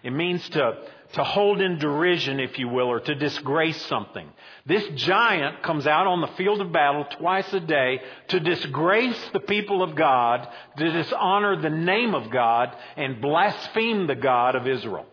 It 0.02 0.12
means 0.12 0.48
to, 0.50 0.78
to 1.14 1.24
hold 1.24 1.60
in 1.60 1.80
derision, 1.80 2.40
if 2.40 2.60
you 2.60 2.68
will, 2.68 2.88
or 2.88 3.00
to 3.00 3.16
disgrace 3.16 3.82
something. 3.88 4.30
This 4.66 4.88
giant 4.96 5.64
comes 5.64 5.88
out 5.88 6.06
on 6.06 6.22
the 6.22 6.28
field 6.28 6.62
of 6.62 6.72
battle 6.72 7.06
twice 7.18 7.52
a 7.52 7.60
day 7.60 8.02
to 8.28 8.40
disgrace 8.40 9.20
the 9.34 9.40
people 9.40 9.82
of 9.82 9.96
God, 9.96 10.48
to 10.78 10.92
dishonor 10.92 11.60
the 11.60 11.70
name 11.70 12.14
of 12.14 12.30
God, 12.30 12.76
and 12.96 13.22
blaspheme 13.22 14.06
the 14.06 14.16
God 14.16 14.56
of 14.56 14.68
Israel. 14.68 15.08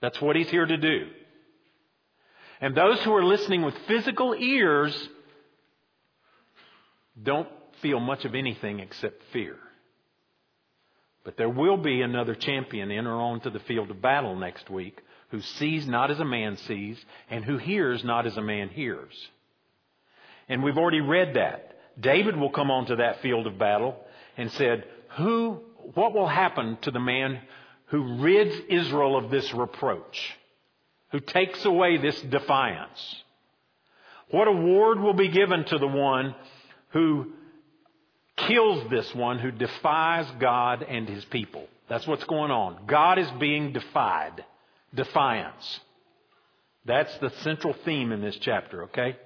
That's 0.00 0.20
what 0.20 0.36
he's 0.36 0.50
here 0.50 0.66
to 0.66 0.76
do. 0.76 1.06
And 2.60 2.74
those 2.76 3.00
who 3.02 3.14
are 3.14 3.24
listening 3.24 3.62
with 3.62 3.74
physical 3.86 4.34
ears 4.34 5.08
don't 7.22 7.48
feel 7.82 8.00
much 8.00 8.24
of 8.24 8.34
anything 8.34 8.80
except 8.80 9.22
fear. 9.32 9.56
But 11.24 11.36
there 11.36 11.48
will 11.48 11.76
be 11.76 12.02
another 12.02 12.34
champion 12.34 12.90
enter 12.90 13.14
onto 13.14 13.50
the 13.50 13.60
field 13.60 13.90
of 13.90 14.02
battle 14.02 14.36
next 14.36 14.70
week 14.70 15.00
who 15.30 15.40
sees 15.40 15.86
not 15.86 16.10
as 16.10 16.20
a 16.20 16.24
man 16.24 16.56
sees 16.58 17.02
and 17.30 17.44
who 17.44 17.56
hears 17.56 18.04
not 18.04 18.26
as 18.26 18.36
a 18.36 18.42
man 18.42 18.68
hears. 18.68 19.14
And 20.48 20.62
we've 20.62 20.78
already 20.78 21.00
read 21.00 21.34
that. 21.34 21.78
David 21.98 22.36
will 22.36 22.50
come 22.50 22.70
onto 22.70 22.96
that 22.96 23.22
field 23.22 23.46
of 23.46 23.58
battle 23.58 23.96
and 24.36 24.52
said, 24.52 24.84
who, 25.16 25.60
what 25.94 26.12
will 26.12 26.28
happen 26.28 26.76
to 26.82 26.90
the 26.90 27.00
man 27.00 27.40
who 27.86 28.20
rids 28.20 28.54
Israel 28.68 29.16
of 29.16 29.30
this 29.30 29.52
reproach? 29.54 30.36
who 31.14 31.20
takes 31.20 31.64
away 31.64 31.96
this 31.96 32.20
defiance? 32.22 33.22
What 34.32 34.48
award 34.48 34.98
will 34.98 35.14
be 35.14 35.28
given 35.28 35.64
to 35.66 35.78
the 35.78 35.86
one 35.86 36.34
who 36.88 37.34
kills 38.36 38.88
this 38.90 39.14
one 39.14 39.38
who 39.38 39.50
defies 39.50 40.26
God 40.40 40.82
and 40.82 41.08
his 41.08 41.24
people? 41.26 41.66
That's 41.88 42.06
what's 42.06 42.24
going 42.24 42.50
on. 42.50 42.86
God 42.86 43.18
is 43.18 43.30
being 43.38 43.72
defied. 43.72 44.44
Defiance. 44.94 45.80
That's 46.84 47.16
the 47.18 47.30
central 47.42 47.74
theme 47.84 48.12
in 48.12 48.20
this 48.20 48.36
chapter, 48.40 48.84
okay? 48.84 49.16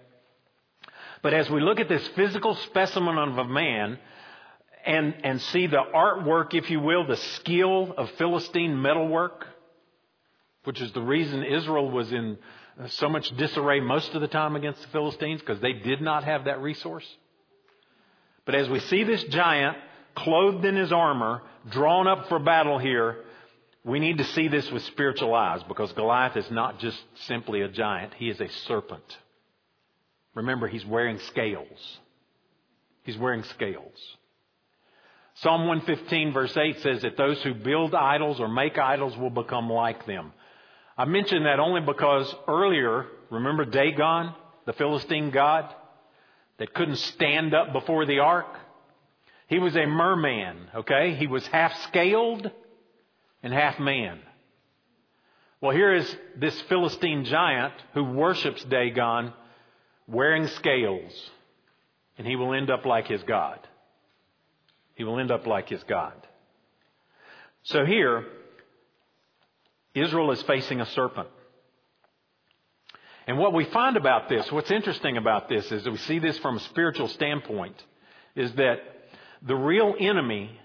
But 1.22 1.34
as 1.34 1.50
we 1.50 1.60
look 1.60 1.80
at 1.80 1.88
this 1.88 2.06
physical 2.08 2.54
specimen 2.54 3.18
of 3.18 3.38
a 3.38 3.44
man 3.44 3.98
and, 4.86 5.14
and 5.24 5.40
see 5.40 5.66
the 5.66 5.82
artwork, 5.94 6.54
if 6.54 6.70
you 6.70 6.80
will, 6.80 7.06
the 7.06 7.16
skill 7.16 7.92
of 7.96 8.10
Philistine 8.12 8.80
metalwork, 8.80 9.46
which 10.64 10.80
is 10.80 10.92
the 10.92 11.02
reason 11.02 11.42
Israel 11.44 11.90
was 11.90 12.12
in 12.12 12.38
so 12.88 13.08
much 13.08 13.28
disarray 13.36 13.80
most 13.80 14.14
of 14.14 14.20
the 14.20 14.28
time 14.28 14.54
against 14.54 14.80
the 14.82 14.88
Philistines 14.88 15.40
because 15.40 15.60
they 15.60 15.72
did 15.72 16.00
not 16.00 16.22
have 16.24 16.44
that 16.44 16.60
resource. 16.60 17.06
But 18.48 18.54
as 18.54 18.70
we 18.70 18.80
see 18.80 19.04
this 19.04 19.22
giant 19.24 19.76
clothed 20.14 20.64
in 20.64 20.74
his 20.74 20.90
armor, 20.90 21.42
drawn 21.68 22.08
up 22.08 22.30
for 22.30 22.38
battle 22.38 22.78
here, 22.78 23.18
we 23.84 24.00
need 24.00 24.16
to 24.16 24.24
see 24.24 24.48
this 24.48 24.70
with 24.70 24.82
spiritual 24.84 25.34
eyes 25.34 25.60
because 25.68 25.92
Goliath 25.92 26.34
is 26.34 26.50
not 26.50 26.78
just 26.78 26.98
simply 27.26 27.60
a 27.60 27.68
giant, 27.68 28.14
he 28.14 28.30
is 28.30 28.40
a 28.40 28.48
serpent. 28.66 29.04
Remember, 30.34 30.66
he's 30.66 30.86
wearing 30.86 31.18
scales. 31.18 31.98
He's 33.02 33.18
wearing 33.18 33.42
scales. 33.42 34.16
Psalm 35.34 35.66
115, 35.66 36.32
verse 36.32 36.56
8 36.56 36.80
says 36.80 37.02
that 37.02 37.18
those 37.18 37.42
who 37.42 37.52
build 37.52 37.94
idols 37.94 38.40
or 38.40 38.48
make 38.48 38.78
idols 38.78 39.14
will 39.18 39.28
become 39.28 39.68
like 39.68 40.06
them. 40.06 40.32
I 40.96 41.04
mention 41.04 41.44
that 41.44 41.60
only 41.60 41.82
because 41.82 42.34
earlier, 42.48 43.08
remember 43.28 43.66
Dagon, 43.66 44.32
the 44.64 44.72
Philistine 44.72 45.32
god 45.32 45.74
that 46.58 46.74
couldn't 46.74 46.96
stand 46.96 47.54
up 47.54 47.72
before 47.72 48.06
the 48.06 48.18
ark? 48.20 48.46
He 49.46 49.58
was 49.58 49.76
a 49.76 49.86
merman, 49.86 50.68
okay? 50.74 51.14
He 51.14 51.26
was 51.26 51.46
half 51.46 51.74
scaled 51.84 52.50
and 53.42 53.52
half 53.52 53.78
man. 53.78 54.20
Well, 55.60 55.72
here 55.72 55.94
is 55.94 56.16
this 56.36 56.60
Philistine 56.62 57.24
giant 57.24 57.74
who 57.94 58.04
worships 58.04 58.62
Dagon 58.64 59.32
wearing 60.06 60.46
scales, 60.48 61.30
and 62.16 62.26
he 62.26 62.36
will 62.36 62.54
end 62.54 62.70
up 62.70 62.84
like 62.84 63.08
his 63.08 63.22
God. 63.22 63.58
He 64.94 65.04
will 65.04 65.18
end 65.18 65.30
up 65.30 65.46
like 65.46 65.68
his 65.68 65.82
God. 65.84 66.14
So 67.62 67.84
here, 67.84 68.24
Israel 69.94 70.30
is 70.30 70.42
facing 70.42 70.80
a 70.80 70.86
serpent. 70.86 71.28
And 73.28 73.36
what 73.36 73.52
we 73.52 73.66
find 73.66 73.98
about 73.98 74.30
this, 74.30 74.50
what's 74.50 74.70
interesting 74.70 75.18
about 75.18 75.50
this 75.50 75.70
is 75.70 75.84
that 75.84 75.90
we 75.90 75.98
see 75.98 76.18
this 76.18 76.38
from 76.38 76.56
a 76.56 76.60
spiritual 76.60 77.08
standpoint, 77.08 77.76
is 78.34 78.50
that 78.54 78.78
the 79.42 79.54
real 79.54 79.94
enemy 80.00 80.58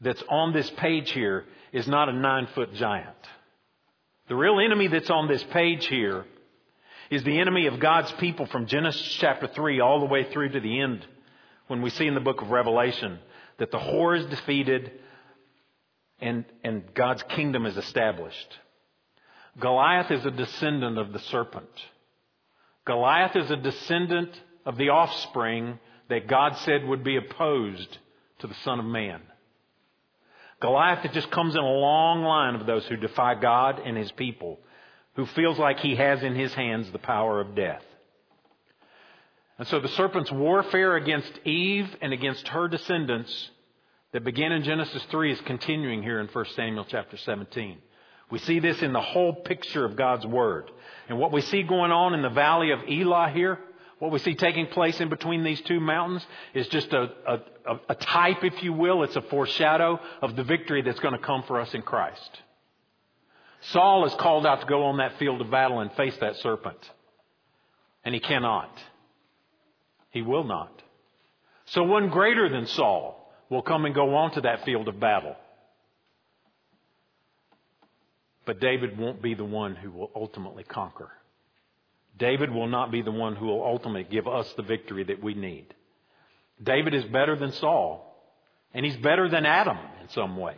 that's 0.00 0.22
on 0.28 0.52
this 0.52 0.68
page 0.70 1.12
here 1.12 1.44
is 1.72 1.86
not 1.86 2.08
a 2.08 2.12
nine 2.12 2.48
foot 2.52 2.74
giant. 2.74 3.14
The 4.26 4.34
real 4.34 4.58
enemy 4.58 4.88
that's 4.88 5.08
on 5.08 5.28
this 5.28 5.44
page 5.52 5.86
here 5.86 6.24
is 7.12 7.22
the 7.22 7.38
enemy 7.38 7.68
of 7.68 7.78
God's 7.78 8.10
people 8.14 8.46
from 8.46 8.66
Genesis 8.66 9.16
chapter 9.20 9.46
3 9.46 9.78
all 9.78 10.00
the 10.00 10.06
way 10.06 10.24
through 10.32 10.48
to 10.48 10.60
the 10.60 10.80
end 10.80 11.06
when 11.68 11.80
we 11.80 11.90
see 11.90 12.08
in 12.08 12.14
the 12.14 12.20
book 12.20 12.42
of 12.42 12.50
Revelation 12.50 13.20
that 13.58 13.70
the 13.70 13.78
whore 13.78 14.18
is 14.18 14.26
defeated, 14.26 14.90
and, 16.18 16.44
and 16.64 16.92
God's 16.92 17.22
kingdom 17.22 17.66
is 17.66 17.76
established. 17.76 18.58
Goliath 19.58 20.10
is 20.10 20.24
a 20.24 20.30
descendant 20.30 20.98
of 20.98 21.12
the 21.12 21.18
serpent. 21.18 21.68
Goliath 22.84 23.36
is 23.36 23.50
a 23.50 23.56
descendant 23.56 24.30
of 24.66 24.76
the 24.76 24.90
offspring 24.90 25.78
that 26.08 26.26
God 26.26 26.56
said 26.58 26.84
would 26.84 27.04
be 27.04 27.16
opposed 27.16 27.98
to 28.40 28.46
the 28.46 28.54
Son 28.64 28.78
of 28.78 28.84
Man. 28.84 29.20
Goliath 30.60 31.10
just 31.12 31.30
comes 31.30 31.54
in 31.54 31.60
a 31.60 31.66
long 31.66 32.22
line 32.22 32.54
of 32.54 32.66
those 32.66 32.86
who 32.86 32.96
defy 32.96 33.34
God 33.34 33.80
and 33.84 33.96
His 33.96 34.10
people, 34.12 34.58
who 35.16 35.26
feels 35.26 35.58
like 35.58 35.78
he 35.80 35.96
has 35.96 36.22
in 36.22 36.34
his 36.34 36.52
hands 36.54 36.90
the 36.90 36.98
power 36.98 37.40
of 37.40 37.54
death. 37.54 37.82
And 39.58 39.68
so 39.68 39.80
the 39.80 39.88
serpent's 39.88 40.32
warfare 40.32 40.96
against 40.96 41.32
Eve 41.44 41.88
and 42.00 42.12
against 42.12 42.48
her 42.48 42.66
descendants 42.66 43.50
that 44.12 44.24
began 44.24 44.52
in 44.52 44.64
Genesis 44.64 45.04
3 45.10 45.32
is 45.32 45.40
continuing 45.42 46.02
here 46.02 46.18
in 46.18 46.26
1 46.26 46.44
Samuel 46.56 46.86
chapter 46.88 47.16
17. 47.16 47.78
We 48.34 48.40
see 48.40 48.58
this 48.58 48.82
in 48.82 48.92
the 48.92 49.00
whole 49.00 49.32
picture 49.32 49.84
of 49.84 49.94
God's 49.94 50.26
Word. 50.26 50.68
And 51.08 51.20
what 51.20 51.30
we 51.30 51.40
see 51.40 51.62
going 51.62 51.92
on 51.92 52.14
in 52.14 52.22
the 52.22 52.28
valley 52.28 52.72
of 52.72 52.80
Elah 52.80 53.30
here, 53.32 53.60
what 54.00 54.10
we 54.10 54.18
see 54.18 54.34
taking 54.34 54.66
place 54.66 55.00
in 55.00 55.08
between 55.08 55.44
these 55.44 55.60
two 55.60 55.78
mountains, 55.78 56.26
is 56.52 56.66
just 56.66 56.92
a, 56.92 57.12
a, 57.28 57.78
a 57.90 57.94
type, 57.94 58.42
if 58.42 58.60
you 58.60 58.72
will. 58.72 59.04
It's 59.04 59.14
a 59.14 59.22
foreshadow 59.22 60.00
of 60.20 60.34
the 60.34 60.42
victory 60.42 60.82
that's 60.82 60.98
going 60.98 61.14
to 61.14 61.24
come 61.24 61.44
for 61.44 61.60
us 61.60 61.72
in 61.74 61.82
Christ. 61.82 62.42
Saul 63.70 64.04
is 64.04 64.14
called 64.14 64.46
out 64.46 64.62
to 64.62 64.66
go 64.66 64.86
on 64.86 64.96
that 64.96 65.16
field 65.20 65.40
of 65.40 65.48
battle 65.48 65.78
and 65.78 65.92
face 65.92 66.16
that 66.16 66.34
serpent. 66.38 66.90
And 68.04 68.16
he 68.16 68.20
cannot. 68.20 68.76
He 70.10 70.22
will 70.22 70.42
not. 70.42 70.82
So 71.66 71.84
one 71.84 72.08
greater 72.08 72.48
than 72.48 72.66
Saul 72.66 73.32
will 73.48 73.62
come 73.62 73.84
and 73.84 73.94
go 73.94 74.16
on 74.16 74.32
to 74.32 74.40
that 74.40 74.64
field 74.64 74.88
of 74.88 74.98
battle. 74.98 75.36
But 78.46 78.60
David 78.60 78.98
won't 78.98 79.22
be 79.22 79.34
the 79.34 79.44
one 79.44 79.74
who 79.74 79.90
will 79.90 80.10
ultimately 80.14 80.64
conquer. 80.64 81.10
David 82.18 82.50
will 82.50 82.68
not 82.68 82.92
be 82.92 83.02
the 83.02 83.10
one 83.10 83.34
who 83.34 83.46
will 83.46 83.64
ultimately 83.64 84.04
give 84.04 84.28
us 84.28 84.52
the 84.56 84.62
victory 84.62 85.04
that 85.04 85.22
we 85.22 85.34
need. 85.34 85.74
David 86.62 86.94
is 86.94 87.04
better 87.06 87.36
than 87.36 87.52
Saul, 87.52 88.14
and 88.72 88.84
he's 88.84 88.96
better 88.96 89.28
than 89.28 89.46
Adam 89.46 89.78
in 90.00 90.08
some 90.10 90.36
ways. 90.36 90.56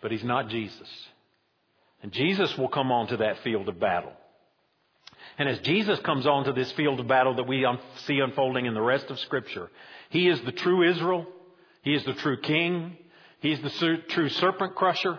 But 0.00 0.12
he's 0.12 0.24
not 0.24 0.48
Jesus. 0.48 0.88
And 2.02 2.12
Jesus 2.12 2.56
will 2.58 2.68
come 2.68 2.92
onto 2.92 3.16
that 3.16 3.42
field 3.42 3.68
of 3.68 3.80
battle. 3.80 4.12
And 5.38 5.48
as 5.48 5.58
Jesus 5.60 5.98
comes 6.00 6.26
onto 6.26 6.52
this 6.52 6.70
field 6.72 7.00
of 7.00 7.08
battle 7.08 7.34
that 7.36 7.46
we 7.46 7.66
see 8.06 8.18
unfolding 8.20 8.66
in 8.66 8.74
the 8.74 8.80
rest 8.80 9.06
of 9.06 9.18
Scripture, 9.20 9.70
He 10.10 10.28
is 10.28 10.40
the 10.42 10.52
true 10.52 10.88
Israel. 10.88 11.26
He 11.82 11.94
is 11.94 12.04
the 12.04 12.14
true 12.14 12.40
King. 12.40 12.96
He 13.40 13.52
is 13.52 13.60
the 13.60 14.02
true 14.08 14.28
serpent 14.28 14.74
crusher. 14.74 15.18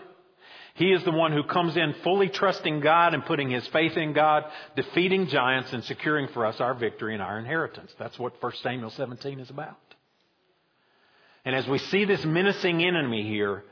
He 0.80 0.92
is 0.92 1.04
the 1.04 1.10
one 1.10 1.32
who 1.32 1.42
comes 1.42 1.76
in 1.76 1.94
fully 2.02 2.30
trusting 2.30 2.80
God 2.80 3.12
and 3.12 3.22
putting 3.26 3.50
his 3.50 3.66
faith 3.66 3.98
in 3.98 4.14
God, 4.14 4.44
defeating 4.76 5.26
giants 5.26 5.74
and 5.74 5.84
securing 5.84 6.28
for 6.28 6.46
us 6.46 6.58
our 6.58 6.72
victory 6.72 7.12
and 7.12 7.22
our 7.22 7.38
inheritance. 7.38 7.92
That's 7.98 8.18
what 8.18 8.42
1 8.42 8.52
Samuel 8.62 8.88
17 8.88 9.40
is 9.40 9.50
about. 9.50 9.76
And 11.44 11.54
as 11.54 11.68
we 11.68 11.76
see 11.76 12.06
this 12.06 12.24
menacing 12.24 12.82
enemy 12.82 13.28
here, 13.28 13.64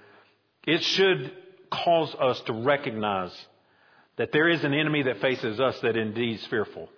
it 0.66 0.82
should 0.82 1.32
cause 1.70 2.14
us 2.14 2.42
to 2.42 2.52
recognize 2.52 3.32
that 4.18 4.30
there 4.30 4.50
is 4.50 4.62
an 4.62 4.74
enemy 4.74 5.04
that 5.04 5.22
faces 5.22 5.58
us 5.60 5.80
that 5.80 5.96
indeed 5.96 6.40
is 6.40 6.46
fearful. 6.48 6.90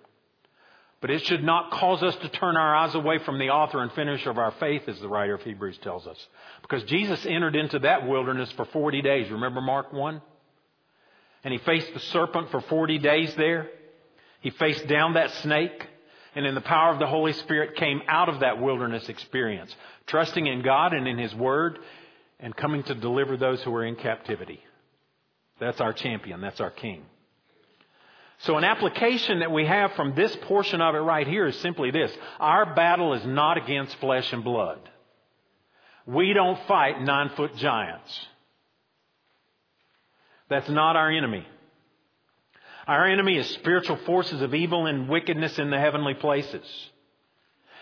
But 1.01 1.09
it 1.09 1.25
should 1.25 1.43
not 1.43 1.71
cause 1.71 2.03
us 2.03 2.15
to 2.17 2.29
turn 2.29 2.55
our 2.55 2.75
eyes 2.75 2.93
away 2.93 3.17
from 3.25 3.39
the 3.39 3.49
author 3.49 3.81
and 3.81 3.91
finisher 3.93 4.29
of 4.29 4.37
our 4.37 4.51
faith, 4.59 4.83
as 4.87 4.99
the 4.99 5.09
writer 5.09 5.33
of 5.33 5.41
Hebrews 5.41 5.79
tells 5.79 6.05
us. 6.05 6.17
Because 6.61 6.83
Jesus 6.83 7.25
entered 7.25 7.55
into 7.55 7.79
that 7.79 8.07
wilderness 8.07 8.51
for 8.51 8.65
40 8.65 9.01
days. 9.01 9.31
Remember 9.31 9.61
Mark 9.61 9.91
1? 9.91 10.21
And 11.43 11.51
he 11.51 11.57
faced 11.59 11.91
the 11.95 11.99
serpent 11.99 12.51
for 12.51 12.61
40 12.61 12.99
days 12.99 13.33
there. 13.35 13.67
He 14.41 14.51
faced 14.51 14.87
down 14.87 15.15
that 15.15 15.31
snake. 15.41 15.87
And 16.35 16.45
in 16.45 16.53
the 16.53 16.61
power 16.61 16.93
of 16.93 16.99
the 16.99 17.07
Holy 17.07 17.33
Spirit 17.33 17.75
came 17.75 18.01
out 18.07 18.29
of 18.29 18.41
that 18.41 18.61
wilderness 18.61 19.09
experience, 19.09 19.75
trusting 20.05 20.45
in 20.45 20.61
God 20.61 20.93
and 20.93 21.07
in 21.07 21.17
His 21.17 21.33
Word 21.33 21.79
and 22.39 22.55
coming 22.55 22.83
to 22.83 22.95
deliver 22.95 23.37
those 23.37 23.61
who 23.63 23.73
are 23.75 23.83
in 23.83 23.95
captivity. 23.95 24.61
That's 25.59 25.81
our 25.81 25.93
champion. 25.93 26.41
That's 26.41 26.61
our 26.61 26.71
king. 26.71 27.03
So 28.41 28.57
an 28.57 28.63
application 28.63 29.39
that 29.39 29.51
we 29.51 29.65
have 29.65 29.93
from 29.93 30.15
this 30.15 30.35
portion 30.43 30.81
of 30.81 30.95
it 30.95 30.99
right 30.99 31.27
here 31.27 31.47
is 31.47 31.55
simply 31.59 31.91
this. 31.91 32.11
Our 32.39 32.73
battle 32.73 33.13
is 33.13 33.25
not 33.25 33.57
against 33.57 33.95
flesh 33.97 34.33
and 34.33 34.43
blood. 34.43 34.79
We 36.07 36.33
don't 36.33 36.59
fight 36.67 37.01
nine 37.01 37.29
foot 37.35 37.55
giants. 37.57 38.27
That's 40.49 40.69
not 40.69 40.95
our 40.95 41.11
enemy. 41.11 41.45
Our 42.87 43.07
enemy 43.07 43.37
is 43.37 43.47
spiritual 43.51 43.97
forces 44.05 44.41
of 44.41 44.55
evil 44.55 44.87
and 44.87 45.07
wickedness 45.07 45.59
in 45.59 45.69
the 45.69 45.79
heavenly 45.79 46.15
places. 46.15 46.65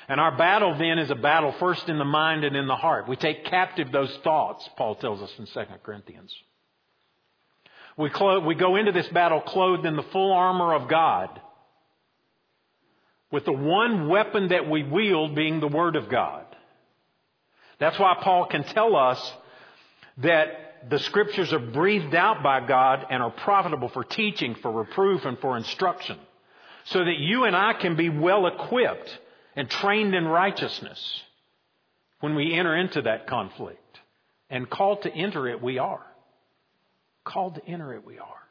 And 0.10 0.20
our 0.20 0.36
battle 0.36 0.78
then 0.78 1.00
is 1.00 1.10
a 1.10 1.16
battle 1.16 1.54
first 1.54 1.88
in 1.88 1.98
the 1.98 2.06
mind 2.06 2.44
and 2.44 2.56
in 2.56 2.68
the 2.68 2.76
heart. 2.76 3.08
We 3.08 3.16
take 3.16 3.46
captive 3.46 3.92
those 3.94 4.14
thoughts, 4.24 4.68
Paul 4.76 4.96
tells 4.96 5.22
us 5.22 5.32
in 5.40 5.46
2 5.46 5.62
Corinthians. 5.84 6.34
We, 8.00 8.10
clo- 8.10 8.40
we 8.40 8.56
go 8.56 8.78
into 8.78 8.94
this 8.94 9.10
battle 9.10 9.42
clothed 9.42 9.86
in 9.86 9.98
the 9.98 10.04
full 10.04 10.32
armor 10.32 10.74
of 10.74 10.88
God, 10.88 11.42
with 13.30 13.44
the 13.44 13.52
one 13.52 14.08
weapon 14.08 14.48
that 14.48 14.70
we 14.70 14.84
wield 14.84 15.36
being 15.36 15.60
the 15.60 15.68
Word 15.68 15.98
of 15.98 16.08
God. 16.08 16.46
That's 17.78 18.00
why 18.00 18.16
Paul 18.22 18.46
can 18.46 18.64
tell 18.64 18.96
us 18.96 19.34
that 20.20 20.88
the 20.90 21.00
Scriptures 21.00 21.52
are 21.52 21.60
breathed 21.60 22.16
out 22.16 22.42
by 22.42 22.66
God 22.66 23.06
and 23.10 23.22
are 23.22 23.32
profitable 23.32 23.90
for 23.90 24.06
teaching, 24.06 24.56
for 24.56 24.72
reproof, 24.72 25.26
and 25.26 25.38
for 25.40 25.58
instruction, 25.58 26.18
so 26.86 27.04
that 27.04 27.18
you 27.18 27.44
and 27.44 27.56
I 27.56 27.74
can 27.74 27.98
be 27.98 28.08
well 28.08 28.48
equipped 28.48 29.20
and 29.58 29.70
trained 29.70 30.16
in 30.16 30.26
righteousness 30.26 31.22
when 32.22 32.34
we 32.34 32.54
enter 32.54 32.78
into 32.78 33.02
that 33.02 33.28
conflict. 33.28 34.00
And 34.50 34.70
called 34.70 35.02
to 35.02 35.14
enter 35.14 35.50
it, 35.50 35.62
we 35.62 35.80
are. 35.80 36.09
Called 37.24 37.56
to 37.56 37.66
enter 37.66 37.94
it, 37.94 38.06
we 38.06 38.20
are. 38.20 38.42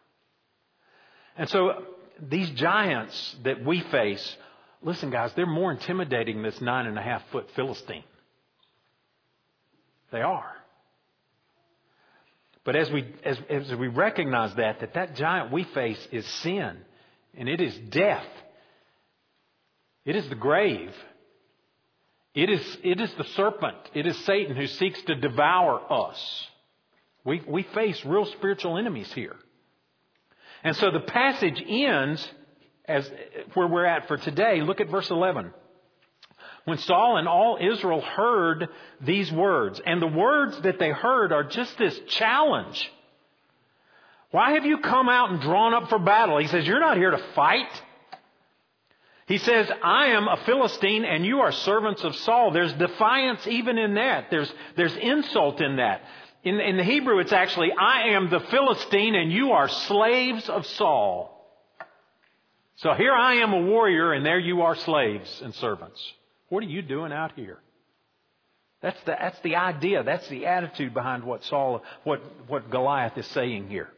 And 1.37 1.49
so 1.49 1.85
these 2.21 2.51
giants 2.51 3.37
that 3.45 3.65
we 3.65 3.81
face, 3.91 4.37
listen, 4.83 5.11
guys, 5.11 5.31
they're 5.37 5.47
more 5.47 5.71
intimidating 5.73 6.37
than 6.37 6.45
this 6.45 6.61
nine 6.61 6.87
and 6.87 6.99
a 6.99 7.03
half 7.03 7.23
foot 7.31 7.49
Philistine. 7.55 8.05
They 10.11 10.21
are. 10.21 10.53
But 12.65 12.77
as 12.77 12.91
we, 12.91 13.07
as, 13.25 13.39
as 13.49 13.75
we 13.75 13.89
recognize 13.89 14.55
that, 14.57 14.81
that 14.81 14.95
that 14.95 15.17
giant 15.17 15.53
we 15.53 15.65
face 15.65 16.07
is 16.13 16.27
sin, 16.43 16.77
and 17.37 17.49
it 17.49 17.61
is 17.61 17.75
death, 17.91 18.27
it 20.05 20.17
is 20.17 20.29
the 20.29 20.35
grave. 20.35 20.91
It 22.35 22.51
is, 22.51 22.79
it 22.83 23.01
is 23.01 23.13
the 23.17 23.25
serpent. 23.25 23.77
It 23.95 24.07
is 24.07 24.17
Satan 24.25 24.55
who 24.55 24.67
seeks 24.67 25.03
to 25.03 25.15
devour 25.15 25.81
us. 25.91 26.47
We, 27.29 27.43
we 27.47 27.63
face 27.63 28.03
real 28.07 28.25
spiritual 28.25 28.79
enemies 28.79 29.13
here. 29.13 29.37
And 30.65 30.75
so 30.77 30.91
the 30.91 31.01
passage 31.01 31.63
ends 31.69 32.27
as 32.87 33.09
where 33.53 33.67
we're 33.67 33.85
at 33.85 34.09
for 34.09 34.17
today. 34.17 34.63
Look 34.63 34.81
at 34.81 34.89
verse 34.89 35.11
11. 35.11 35.53
When 36.65 36.79
Saul 36.79 37.19
and 37.19 37.29
all 37.29 37.59
Israel 37.61 38.01
heard 38.01 38.69
these 39.03 39.31
words, 39.31 39.79
and 39.85 40.01
the 40.01 40.07
words 40.07 40.59
that 40.63 40.79
they 40.79 40.89
heard 40.89 41.31
are 41.31 41.45
just 41.45 41.77
this 41.77 42.01
challenge. 42.09 42.91
Why 44.31 44.53
have 44.53 44.65
you 44.65 44.79
come 44.79 45.11
out 45.11 45.31
and 45.31 45.43
drawn 45.43 45.75
up 45.75 45.91
for 45.91 45.99
battle? 45.99 46.39
He 46.39 46.47
says, 46.47 46.67
You're 46.67 46.81
not 46.81 46.97
here 46.97 47.11
to 47.11 47.23
fight. 47.35 47.83
He 49.27 49.37
says, 49.37 49.71
I 49.83 50.07
am 50.13 50.29
a 50.29 50.39
Philistine 50.47 51.05
and 51.05 51.27
you 51.27 51.41
are 51.41 51.53
servants 51.53 52.03
of 52.05 52.17
Saul. 52.17 52.53
There's 52.53 52.73
defiance 52.73 53.47
even 53.47 53.77
in 53.77 53.97
that. 53.97 54.31
There's, 54.31 54.51
there's 54.77 54.97
insult 54.97 55.61
in 55.61 55.77
that. 55.77 56.01
In, 56.45 56.61
in 56.61 56.77
the 56.77 56.85
Hebrew, 56.85 57.19
it's 57.19 57.33
actually, 57.33 57.73
I 57.73 58.11
am 58.11 58.31
the 58.31 58.41
Philistine 58.41 59.15
and 59.15 59.33
you 59.33 59.53
are 59.53 59.69
slaves 59.69 60.49
of 60.49 60.67
Saul. 60.67 61.35
So 62.77 62.95
here 62.95 63.13
I 63.13 63.37
am 63.37 63.53
a 63.53 63.61
warrior 63.61 64.13
and 64.13 64.25
there 64.25 64.39
you 64.39 64.63
are 64.63 64.77
slaves 64.77 65.43
and 65.43 65.55
servants. 65.57 66.01
What 66.49 66.63
are 66.63 66.69
you 66.69 66.83
doing 66.83 67.13
out 67.13 67.33
here? 67.35 67.59
That's 68.81 68.99
the, 69.01 69.17
that's 69.19 69.41
the 69.41 69.57
idea. 69.57 70.05
That's 70.05 70.27
the 70.29 70.47
attitude 70.47 70.95
behind 70.95 71.25
what 71.25 71.45
Saul, 71.45 71.83
what, 72.05 72.23
what 72.47 72.71
Goliath 72.71 73.19
is 73.19 73.27
saying 73.29 73.69
here. 73.69 73.89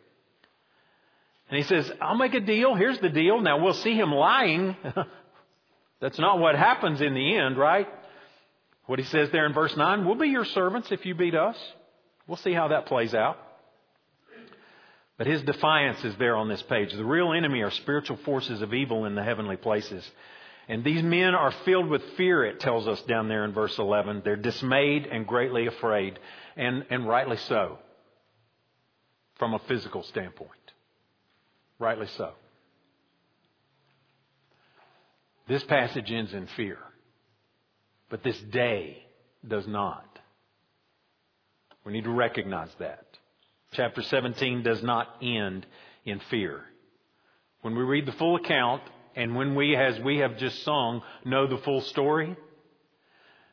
And 1.50 1.58
he 1.58 1.64
says, 1.64 1.90
I'll 2.00 2.16
make 2.16 2.34
a 2.34 2.40
deal. 2.40 2.74
Here's 2.74 2.98
the 3.00 3.10
deal. 3.10 3.40
Now 3.40 3.62
we'll 3.62 3.74
see 3.74 3.94
him 3.94 4.12
lying. 4.12 4.76
That's 6.00 6.18
not 6.18 6.38
what 6.38 6.54
happens 6.54 7.02
in 7.02 7.12
the 7.12 7.36
end, 7.36 7.58
right? 7.58 7.88
What 8.86 8.98
he 8.98 9.04
says 9.04 9.30
there 9.30 9.44
in 9.44 9.52
verse 9.52 9.76
9, 9.76 10.06
we'll 10.06 10.14
be 10.14 10.28
your 10.28 10.46
servants 10.46 10.90
if 10.90 11.04
you 11.04 11.14
beat 11.14 11.34
us. 11.34 11.56
We'll 12.30 12.36
see 12.36 12.52
how 12.52 12.68
that 12.68 12.86
plays 12.86 13.12
out. 13.12 13.38
But 15.18 15.26
his 15.26 15.42
defiance 15.42 16.04
is 16.04 16.14
there 16.16 16.36
on 16.36 16.48
this 16.48 16.62
page. 16.62 16.92
The 16.92 17.04
real 17.04 17.32
enemy 17.32 17.62
are 17.62 17.72
spiritual 17.72 18.18
forces 18.18 18.62
of 18.62 18.72
evil 18.72 19.04
in 19.04 19.16
the 19.16 19.24
heavenly 19.24 19.56
places. 19.56 20.08
And 20.68 20.84
these 20.84 21.02
men 21.02 21.34
are 21.34 21.52
filled 21.64 21.88
with 21.88 22.02
fear, 22.16 22.44
it 22.44 22.60
tells 22.60 22.86
us 22.86 23.02
down 23.02 23.26
there 23.26 23.44
in 23.44 23.52
verse 23.52 23.76
11. 23.76 24.22
They're 24.24 24.36
dismayed 24.36 25.06
and 25.06 25.26
greatly 25.26 25.66
afraid, 25.66 26.20
and, 26.56 26.86
and 26.88 27.08
rightly 27.08 27.36
so, 27.36 27.78
from 29.36 29.54
a 29.54 29.58
physical 29.66 30.04
standpoint. 30.04 30.50
Rightly 31.80 32.06
so. 32.16 32.30
This 35.48 35.64
passage 35.64 36.12
ends 36.12 36.32
in 36.32 36.46
fear, 36.56 36.78
but 38.08 38.22
this 38.22 38.40
day 38.52 39.02
does 39.44 39.66
not. 39.66 40.09
We 41.84 41.92
need 41.92 42.04
to 42.04 42.10
recognize 42.10 42.70
that. 42.78 43.04
Chapter 43.72 44.02
17 44.02 44.62
does 44.62 44.82
not 44.82 45.08
end 45.22 45.66
in 46.04 46.20
fear. 46.30 46.62
When 47.62 47.76
we 47.76 47.82
read 47.82 48.06
the 48.06 48.12
full 48.12 48.36
account, 48.36 48.82
and 49.16 49.36
when 49.36 49.54
we, 49.54 49.76
as 49.76 49.98
we 50.00 50.18
have 50.18 50.38
just 50.38 50.62
sung, 50.64 51.02
know 51.24 51.46
the 51.46 51.62
full 51.62 51.80
story, 51.82 52.36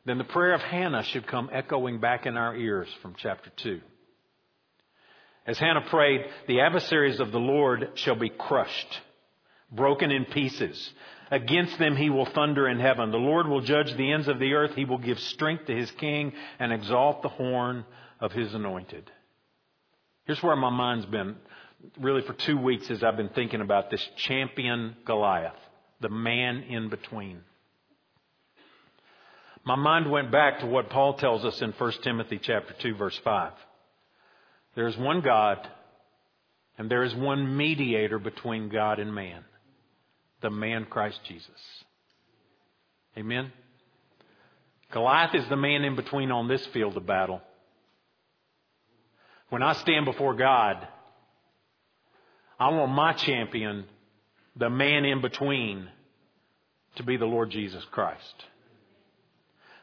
then 0.06 0.18
the 0.18 0.24
prayer 0.24 0.54
of 0.54 0.60
Hannah 0.60 1.04
should 1.04 1.26
come 1.26 1.50
echoing 1.52 2.00
back 2.00 2.26
in 2.26 2.36
our 2.36 2.56
ears 2.56 2.88
from 3.02 3.14
chapter 3.18 3.50
2. 3.62 3.80
As 5.46 5.58
Hannah 5.58 5.86
prayed, 5.88 6.22
the 6.46 6.60
adversaries 6.60 7.20
of 7.20 7.32
the 7.32 7.38
Lord 7.38 7.92
shall 7.94 8.16
be 8.16 8.30
crushed, 8.30 9.00
broken 9.70 10.10
in 10.10 10.24
pieces. 10.26 10.92
Against 11.30 11.78
them 11.78 11.96
he 11.96 12.10
will 12.10 12.26
thunder 12.26 12.68
in 12.68 12.80
heaven. 12.80 13.10
The 13.10 13.18
Lord 13.18 13.46
will 13.46 13.60
judge 13.60 13.94
the 13.96 14.12
ends 14.12 14.28
of 14.28 14.38
the 14.38 14.54
earth. 14.54 14.74
He 14.74 14.84
will 14.84 14.98
give 14.98 15.18
strength 15.18 15.66
to 15.66 15.76
his 15.76 15.90
king 15.92 16.32
and 16.58 16.72
exalt 16.72 17.22
the 17.22 17.28
horn 17.28 17.84
of 18.20 18.32
his 18.32 18.54
anointed. 18.54 19.10
Here's 20.24 20.42
where 20.42 20.56
my 20.56 20.70
mind's 20.70 21.06
been 21.06 21.36
really 22.00 22.22
for 22.22 22.32
two 22.32 22.58
weeks 22.58 22.90
as 22.90 23.02
I've 23.02 23.16
been 23.16 23.28
thinking 23.30 23.60
about 23.60 23.90
this 23.90 24.06
champion 24.16 24.96
Goliath, 25.04 25.56
the 26.00 26.08
man 26.08 26.64
in 26.68 26.88
between. 26.88 27.40
My 29.64 29.76
mind 29.76 30.10
went 30.10 30.30
back 30.30 30.60
to 30.60 30.66
what 30.66 30.90
Paul 30.90 31.14
tells 31.14 31.44
us 31.44 31.60
in 31.60 31.72
1 31.72 31.92
Timothy 32.02 32.40
chapter 32.42 32.74
2 32.80 32.94
verse 32.94 33.18
5. 33.22 33.52
There 34.74 34.86
is 34.86 34.96
one 34.96 35.20
God 35.20 35.66
and 36.78 36.90
there 36.90 37.02
is 37.02 37.14
one 37.14 37.56
mediator 37.56 38.18
between 38.18 38.68
God 38.68 38.98
and 38.98 39.14
man, 39.14 39.44
the 40.40 40.50
man 40.50 40.84
Christ 40.84 41.20
Jesus. 41.26 41.50
Amen. 43.16 43.52
Goliath 44.92 45.34
is 45.34 45.48
the 45.48 45.56
man 45.56 45.84
in 45.84 45.96
between 45.96 46.30
on 46.30 46.48
this 46.48 46.64
field 46.72 46.96
of 46.96 47.06
battle. 47.06 47.40
When 49.50 49.62
I 49.62 49.74
stand 49.74 50.04
before 50.04 50.34
God, 50.34 50.86
I 52.58 52.70
want 52.70 52.92
my 52.92 53.12
champion, 53.12 53.84
the 54.56 54.70
man 54.70 55.04
in 55.04 55.20
between, 55.20 55.88
to 56.96 57.02
be 57.02 57.16
the 57.16 57.26
Lord 57.26 57.50
Jesus 57.50 57.84
Christ. 57.90 58.44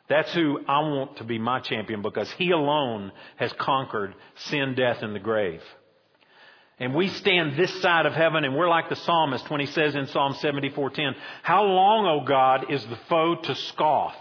That's 0.08 0.34
who 0.34 0.60
I 0.68 0.80
want 0.80 1.18
to 1.18 1.24
be 1.24 1.40
my 1.40 1.60
champion 1.60 2.02
because 2.02 2.32
he 2.38 2.52
alone 2.52 3.12
has 3.38 3.52
conquered 3.54 4.14
sin, 4.36 4.76
death, 4.76 4.98
and 5.02 5.16
the 5.16 5.20
grave. 5.20 5.62
And 6.80 6.94
we 6.94 7.08
stand 7.08 7.56
this 7.56 7.82
side 7.82 8.06
of 8.06 8.14
heaven 8.14 8.44
and 8.44 8.56
we're 8.56 8.68
like 8.68 8.90
the 8.90 8.98
psalmist 8.98 9.50
when 9.50 9.62
he 9.62 9.66
says 9.68 9.96
in 9.96 10.08
Psalm 10.08 10.34
74:10, 10.34 11.16
"How 11.42 11.64
long, 11.64 12.06
O 12.06 12.26
God, 12.26 12.70
is 12.70 12.86
the 12.88 12.98
foe 13.08 13.36
to 13.36 13.56
scoff?" 13.56 14.16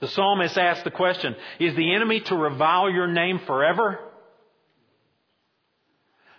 The 0.00 0.08
psalmist 0.08 0.56
asks 0.56 0.82
the 0.82 0.90
question, 0.90 1.36
"Is 1.58 1.74
the 1.74 1.94
enemy 1.94 2.20
to 2.20 2.36
revile 2.36 2.88
your 2.88 3.06
name 3.06 3.40
forever?" 3.40 4.00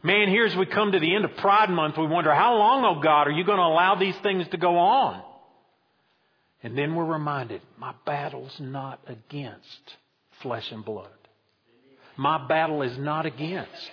Man, 0.03 0.29
here 0.29 0.45
as 0.45 0.55
we 0.55 0.65
come 0.65 0.93
to 0.93 0.99
the 0.99 1.15
end 1.15 1.25
of 1.25 1.37
Pride 1.37 1.69
Month, 1.69 1.95
we 1.95 2.07
wonder, 2.07 2.33
how 2.33 2.55
long, 2.55 2.83
O 2.83 3.01
God, 3.01 3.27
are 3.27 3.31
you 3.31 3.43
going 3.43 3.59
to 3.59 3.63
allow 3.63 3.93
these 3.93 4.17
things 4.21 4.47
to 4.47 4.57
go 4.57 4.79
on? 4.79 5.21
And 6.63 6.75
then 6.75 6.95
we're 6.95 7.05
reminded, 7.05 7.61
my 7.77 7.93
battle's 8.03 8.59
not 8.59 8.99
against 9.05 9.97
flesh 10.41 10.71
and 10.71 10.83
blood. 10.83 11.20
My 12.17 12.47
battle 12.47 12.81
is 12.81 12.97
not 12.97 13.25
against 13.25 13.91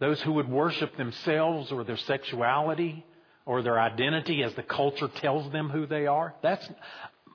those 0.00 0.20
who 0.22 0.32
would 0.32 0.48
worship 0.48 0.96
themselves 0.96 1.72
or 1.72 1.84
their 1.84 1.96
sexuality 1.96 3.04
or 3.46 3.62
their 3.62 3.80
identity 3.80 4.42
as 4.42 4.54
the 4.54 4.62
culture 4.62 5.08
tells 5.08 5.50
them 5.52 5.68
who 5.68 5.86
they 5.86 6.06
are. 6.06 6.34
That's 6.42 6.68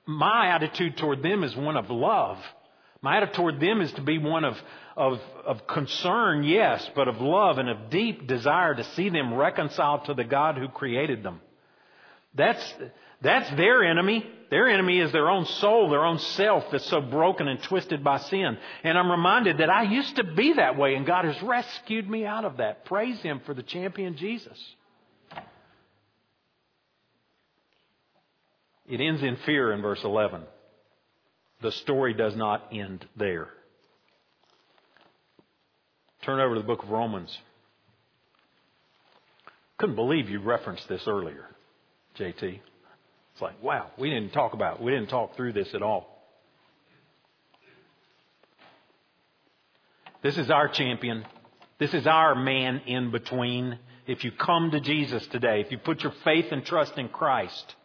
my 0.05 0.47
attitude 0.47 0.97
toward 0.97 1.21
them 1.21 1.43
is 1.43 1.55
one 1.55 1.77
of 1.77 1.89
love. 1.89 2.37
My 3.01 3.17
attitude 3.17 3.35
toward 3.35 3.59
them 3.59 3.81
is 3.81 3.91
to 3.93 4.01
be 4.01 4.17
one 4.17 4.43
of, 4.43 4.57
of, 4.97 5.19
of 5.45 5.67
concern, 5.67 6.43
yes, 6.43 6.87
but 6.95 7.07
of 7.07 7.21
love 7.21 7.57
and 7.57 7.69
of 7.69 7.89
deep 7.89 8.27
desire 8.27 8.75
to 8.75 8.83
see 8.95 9.09
them 9.09 9.33
reconciled 9.33 10.05
to 10.05 10.13
the 10.13 10.23
God 10.23 10.57
who 10.57 10.67
created 10.67 11.23
them. 11.23 11.39
That's, 12.35 12.73
that's 13.21 13.49
their 13.51 13.83
enemy. 13.83 14.25
Their 14.49 14.67
enemy 14.67 14.99
is 14.99 15.11
their 15.11 15.29
own 15.29 15.45
soul, 15.45 15.89
their 15.89 16.05
own 16.05 16.17
self 16.17 16.65
that's 16.71 16.87
so 16.87 17.01
broken 17.01 17.47
and 17.47 17.61
twisted 17.63 18.03
by 18.03 18.17
sin. 18.17 18.57
And 18.83 18.97
I'm 18.97 19.11
reminded 19.11 19.59
that 19.59 19.69
I 19.69 19.83
used 19.83 20.15
to 20.15 20.23
be 20.23 20.53
that 20.53 20.77
way 20.77 20.95
and 20.95 21.05
God 21.05 21.25
has 21.25 21.41
rescued 21.43 22.09
me 22.09 22.25
out 22.25 22.45
of 22.45 22.57
that. 22.57 22.85
Praise 22.85 23.19
Him 23.21 23.41
for 23.45 23.53
the 23.53 23.61
champion 23.61 24.17
Jesus. 24.17 24.57
It 28.87 28.99
ends 28.99 29.21
in 29.21 29.37
fear 29.45 29.71
in 29.71 29.83
verse 29.83 30.03
11. 30.03 30.41
The 31.61 31.71
story 31.71 32.15
does 32.15 32.35
not 32.35 32.69
end 32.71 33.05
there. 33.15 33.49
Turn 36.23 36.39
over 36.39 36.55
to 36.55 36.61
the 36.61 36.67
book 36.67 36.83
of 36.83 36.89
Romans. 36.89 37.37
Couldn't 39.77 39.95
believe 39.95 40.29
you 40.29 40.39
referenced 40.41 40.87
this 40.89 41.07
earlier, 41.07 41.45
JT. 42.17 42.59
It's 43.39 43.41
like, 43.41 43.63
wow, 43.63 43.89
we 43.97 44.09
didn't 44.09 44.33
talk 44.33 44.51
about, 44.51 44.81
we 44.81 44.91
didn't 44.91 45.07
talk 45.07 45.37
through 45.37 45.53
this 45.53 45.73
at 45.73 45.81
all. 45.81 46.09
This 50.21 50.37
is 50.37 50.51
our 50.51 50.67
champion. 50.67 51.23
This 51.77 51.93
is 51.93 52.05
our 52.05 52.35
man 52.35 52.81
in 52.85 53.11
between. 53.11 53.79
If 54.05 54.25
you 54.25 54.33
come 54.33 54.71
to 54.71 54.81
Jesus 54.81 55.25
today, 55.27 55.61
if 55.61 55.71
you 55.71 55.77
put 55.77 56.03
your 56.03 56.11
faith 56.25 56.47
and 56.51 56.65
trust 56.65 56.97
in 56.97 57.07
Christ, 57.07 57.75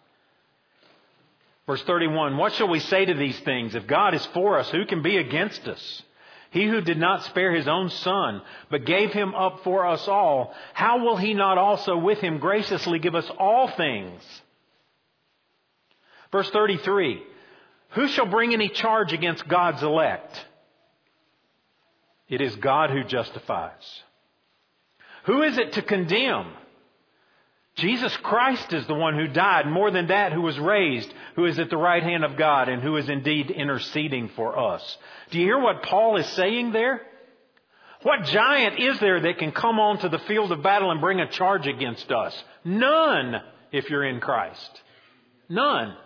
Verse 1.69 1.83
31, 1.85 2.37
what 2.37 2.53
shall 2.55 2.69
we 2.69 2.81
say 2.81 3.05
to 3.05 3.15
these 3.15 3.39
things? 3.41 3.77
If 3.77 3.87
God 3.87 4.13
is 4.13 4.27
for 4.35 4.59
us, 4.59 4.69
who 4.71 4.85
can 4.85 5.03
be 5.03 5.19
against 5.19 5.69
us? 5.69 6.03
He 6.51 6.67
who 6.67 6.81
did 6.81 6.99
not 6.99 7.25
spare 7.27 7.55
his 7.55 7.69
own 7.69 7.91
son, 7.91 8.43
but 8.71 8.85
gave 8.85 9.13
him 9.13 9.37
up 9.37 9.63
for 9.63 9.87
us 9.87 10.09
all, 10.09 10.53
how 10.73 11.05
will 11.05 11.17
he 11.17 11.33
not 11.33 11.59
also 11.59 11.97
with 11.97 12.19
him 12.19 12.39
graciously 12.39 12.99
give 12.99 13.15
us 13.15 13.31
all 13.39 13.69
things? 13.69 14.21
Verse 16.35 16.51
33, 16.51 17.23
who 17.91 18.09
shall 18.09 18.27
bring 18.27 18.53
any 18.53 18.69
charge 18.69 19.13
against 19.13 19.47
God's 19.47 19.85
elect? 19.85 20.37
It 22.29 22.41
is 22.41 22.57
God 22.57 22.91
who 22.91 23.05
justifies. 23.05 24.03
Who 25.27 25.43
is 25.43 25.59
it 25.59 25.75
to 25.75 25.83
condemn? 25.83 26.51
Jesus 27.77 28.17
Christ 28.17 28.73
is 28.73 28.85
the 28.89 28.97
one 28.97 29.15
who 29.17 29.29
died, 29.29 29.69
more 29.69 29.93
than 29.93 30.09
that, 30.09 30.33
who 30.33 30.41
was 30.41 30.59
raised, 30.59 31.09
who 31.37 31.45
is 31.45 31.61
at 31.61 31.71
the 31.71 31.77
right 31.77 32.03
hand 32.03 32.25
of 32.25 32.37
God, 32.37 32.69
and 32.69 32.83
who 32.83 32.97
is 32.97 33.09
indeed 33.09 33.53
interceding 33.53 34.29
for 34.31 34.59
us. 34.59 34.99
Do 35.31 35.39
you 35.39 35.45
hear 35.45 35.61
what 35.61 35.85
Paul 35.85 36.17
is 36.17 36.27
saying 36.31 36.73
there? 36.73 37.01
What 38.03 38.25
giant 38.25 38.81
is 38.81 38.99
there 38.99 39.21
that 39.21 39.39
can 39.39 39.53
come 39.53 39.79
onto 39.79 40.09
the 40.09 40.19
field 40.19 40.51
of 40.51 40.65
battle 40.65 40.91
and 40.91 41.01
bring 41.01 41.21
a 41.21 41.31
charge 41.31 41.69
against 41.69 42.11
us? 42.11 42.37
None, 42.65 43.41
if 43.71 43.89
you're 43.89 44.05
in 44.05 44.19
Christ. 44.19 44.81
None. 45.49 45.97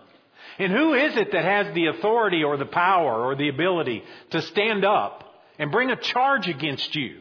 And 0.58 0.72
who 0.72 0.94
is 0.94 1.16
it 1.16 1.32
that 1.32 1.44
has 1.44 1.74
the 1.74 1.86
authority 1.86 2.42
or 2.44 2.56
the 2.56 2.66
power 2.66 3.24
or 3.24 3.36
the 3.36 3.48
ability 3.48 4.02
to 4.30 4.42
stand 4.42 4.84
up 4.84 5.24
and 5.58 5.70
bring 5.72 5.90
a 5.90 5.96
charge 5.96 6.48
against 6.48 6.94
you, 6.94 7.20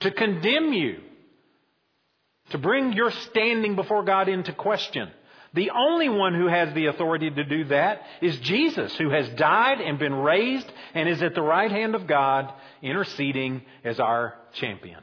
to 0.00 0.10
condemn 0.10 0.72
you? 0.72 1.00
to 2.50 2.58
bring 2.58 2.92
your 2.92 3.10
standing 3.10 3.76
before 3.76 4.04
God 4.04 4.28
into 4.28 4.52
question. 4.52 5.10
The 5.54 5.70
only 5.70 6.08
one 6.08 6.34
who 6.34 6.48
has 6.48 6.74
the 6.74 6.86
authority 6.86 7.30
to 7.30 7.44
do 7.44 7.64
that 7.66 8.02
is 8.20 8.38
Jesus, 8.40 8.94
who 8.96 9.10
has 9.10 9.28
died 9.30 9.80
and 9.80 9.98
been 9.98 10.14
raised 10.14 10.70
and 10.94 11.08
is 11.08 11.22
at 11.22 11.34
the 11.34 11.42
right 11.42 11.70
hand 11.70 11.94
of 11.94 12.06
God, 12.06 12.52
interceding 12.82 13.62
as 13.82 13.98
our 13.98 14.34
champion. 14.54 15.00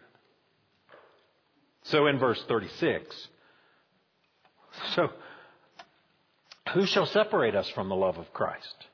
So 1.84 2.08
in 2.08 2.20
verse 2.20 2.42
36, 2.48 3.28
so 4.96 5.10
who 6.72 6.86
shall 6.86 7.06
separate 7.06 7.56
us 7.56 7.70
from 7.70 7.90
the 7.90 7.96
love 7.96 8.18
of 8.18 8.32
Christ? 8.34 8.88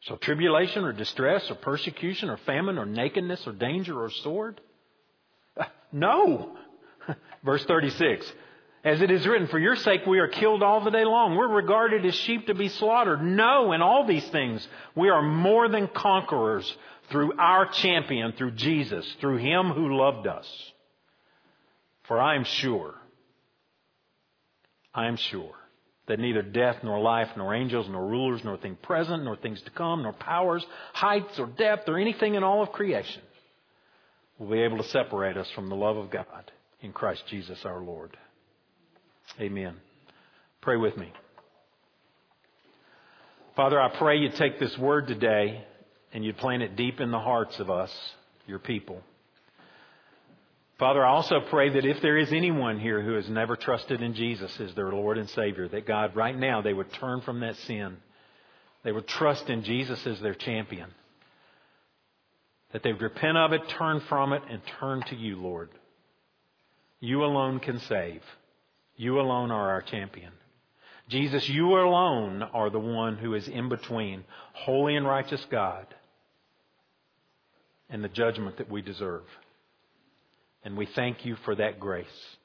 Shall 0.00 0.16
tribulation 0.18 0.84
or 0.84 0.92
distress 0.92 1.50
or 1.50 1.56
persecution 1.56 2.30
or 2.30 2.36
famine 2.38 2.78
or 2.78 2.86
nakedness 2.86 3.46
or 3.46 3.52
danger 3.52 4.00
or 4.00 4.10
sword? 4.10 4.60
No. 5.92 6.56
Verse 7.44 7.64
36. 7.64 8.30
As 8.84 9.00
it 9.00 9.10
is 9.10 9.26
written, 9.26 9.46
for 9.46 9.58
your 9.58 9.76
sake 9.76 10.04
we 10.04 10.18
are 10.18 10.28
killed 10.28 10.62
all 10.62 10.84
the 10.84 10.90
day 10.90 11.04
long. 11.04 11.36
We're 11.36 11.48
regarded 11.48 12.04
as 12.04 12.14
sheep 12.14 12.48
to 12.48 12.54
be 12.54 12.68
slaughtered. 12.68 13.22
No, 13.22 13.72
in 13.72 13.82
all 13.82 14.04
these 14.04 14.26
things, 14.28 14.66
we 14.94 15.08
are 15.08 15.22
more 15.22 15.68
than 15.68 15.86
conquerors 15.86 16.76
through 17.10 17.38
our 17.38 17.66
champion, 17.66 18.32
through 18.32 18.50
Jesus, 18.52 19.06
through 19.20 19.38
him 19.38 19.70
who 19.70 19.96
loved 19.96 20.26
us. 20.26 20.46
For 22.08 22.20
I 22.20 22.34
am 22.34 22.44
sure, 22.44 22.94
I 24.92 25.06
am 25.06 25.16
sure 25.16 25.54
that 26.06 26.20
neither 26.20 26.42
death, 26.42 26.76
nor 26.82 27.00
life, 27.00 27.28
nor 27.36 27.54
angels, 27.54 27.86
nor 27.88 28.06
rulers, 28.06 28.42
nor 28.44 28.56
things 28.56 28.78
present, 28.82 29.24
nor 29.24 29.36
things 29.36 29.60
to 29.62 29.70
come, 29.70 30.02
nor 30.02 30.12
powers, 30.12 30.64
heights 30.92 31.38
or 31.38 31.46
depth, 31.46 31.88
or 31.88 31.98
anything 31.98 32.34
in 32.34 32.44
all 32.44 32.62
of 32.62 32.70
creation 32.72 33.22
will 34.38 34.50
be 34.50 34.60
able 34.60 34.78
to 34.78 34.88
separate 34.88 35.36
us 35.36 35.48
from 35.54 35.68
the 35.68 35.74
love 35.74 35.96
of 35.96 36.10
God 36.10 36.50
in 36.80 36.92
Christ 36.92 37.24
Jesus 37.28 37.58
our 37.64 37.80
Lord. 37.80 38.16
Amen. 39.40 39.74
Pray 40.60 40.76
with 40.76 40.96
me. 40.96 41.12
Father, 43.56 43.80
I 43.80 43.96
pray 43.96 44.18
you 44.18 44.28
take 44.30 44.60
this 44.60 44.76
word 44.76 45.06
today 45.06 45.64
and 46.12 46.24
you 46.24 46.34
plant 46.34 46.62
it 46.62 46.76
deep 46.76 47.00
in 47.00 47.10
the 47.10 47.18
hearts 47.18 47.58
of 47.58 47.70
us, 47.70 47.90
your 48.46 48.58
people. 48.58 49.00
Father, 50.78 51.04
I 51.04 51.10
also 51.10 51.40
pray 51.40 51.70
that 51.70 51.86
if 51.86 52.02
there 52.02 52.18
is 52.18 52.32
anyone 52.32 52.78
here 52.78 53.00
who 53.00 53.14
has 53.14 53.28
never 53.30 53.56
trusted 53.56 54.02
in 54.02 54.14
Jesus 54.14 54.60
as 54.60 54.74
their 54.74 54.90
Lord 54.90 55.16
and 55.16 55.28
Savior, 55.30 55.68
that 55.68 55.86
God, 55.86 56.14
right 56.14 56.36
now, 56.36 56.60
they 56.60 56.74
would 56.74 56.92
turn 56.92 57.22
from 57.22 57.40
that 57.40 57.56
sin. 57.56 57.96
They 58.84 58.92
would 58.92 59.08
trust 59.08 59.48
in 59.48 59.62
Jesus 59.64 60.06
as 60.06 60.20
their 60.20 60.34
champion. 60.34 60.90
That 62.72 62.82
they 62.82 62.92
would 62.92 63.00
repent 63.00 63.38
of 63.38 63.54
it, 63.54 63.66
turn 63.70 64.00
from 64.00 64.34
it, 64.34 64.42
and 64.50 64.60
turn 64.78 65.02
to 65.08 65.16
you, 65.16 65.36
Lord. 65.36 65.70
You 67.00 67.24
alone 67.24 67.58
can 67.58 67.80
save. 67.80 68.22
You 68.96 69.18
alone 69.18 69.50
are 69.50 69.70
our 69.70 69.82
champion. 69.82 70.32
Jesus, 71.08 71.48
you 71.48 71.68
alone 71.72 72.42
are 72.42 72.68
the 72.68 72.78
one 72.78 73.16
who 73.16 73.34
is 73.34 73.48
in 73.48 73.70
between 73.70 74.24
holy 74.52 74.96
and 74.96 75.06
righteous 75.06 75.44
God 75.50 75.86
and 77.88 78.04
the 78.04 78.08
judgment 78.08 78.58
that 78.58 78.70
we 78.70 78.82
deserve. 78.82 79.22
And 80.66 80.76
we 80.76 80.86
thank 80.86 81.24
you 81.24 81.36
for 81.44 81.54
that 81.54 81.78
grace. 81.78 82.36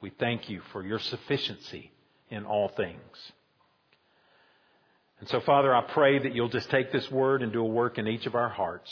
We 0.00 0.08
thank 0.08 0.48
you 0.48 0.62
for 0.72 0.82
your 0.82 0.98
sufficiency 0.98 1.92
in 2.30 2.46
all 2.46 2.68
things. 2.68 3.32
And 5.20 5.28
so, 5.28 5.40
Father, 5.40 5.74
I 5.74 5.82
pray 5.82 6.18
that 6.20 6.34
you'll 6.34 6.48
just 6.48 6.70
take 6.70 6.90
this 6.90 7.10
word 7.10 7.42
and 7.42 7.52
do 7.52 7.60
a 7.60 7.68
work 7.68 7.98
in 7.98 8.08
each 8.08 8.24
of 8.24 8.34
our 8.34 8.48
hearts. 8.48 8.90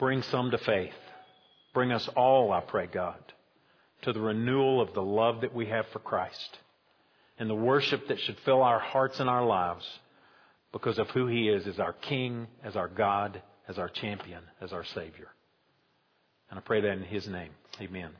Bring 0.00 0.22
some 0.22 0.50
to 0.50 0.58
faith. 0.58 0.96
Bring 1.74 1.92
us 1.92 2.08
all, 2.16 2.50
I 2.50 2.60
pray, 2.60 2.88
God, 2.92 3.20
to 4.02 4.12
the 4.12 4.20
renewal 4.20 4.80
of 4.80 4.94
the 4.94 5.02
love 5.02 5.42
that 5.42 5.54
we 5.54 5.66
have 5.66 5.86
for 5.92 6.00
Christ 6.00 6.58
and 7.38 7.48
the 7.48 7.54
worship 7.54 8.08
that 8.08 8.18
should 8.18 8.40
fill 8.40 8.64
our 8.64 8.80
hearts 8.80 9.20
and 9.20 9.30
our 9.30 9.46
lives 9.46 9.86
because 10.72 10.98
of 10.98 11.08
who 11.10 11.28
He 11.28 11.48
is 11.48 11.68
as 11.68 11.78
our 11.78 11.92
King, 11.92 12.48
as 12.64 12.74
our 12.74 12.88
God, 12.88 13.40
as 13.68 13.78
our 13.78 13.88
champion, 13.88 14.42
as 14.60 14.72
our 14.72 14.84
Savior. 14.84 15.28
And 16.50 16.58
I 16.58 16.62
pray 16.62 16.80
that 16.80 16.92
in 16.92 17.04
His 17.04 17.28
name. 17.28 17.50
Amen. 17.80 18.10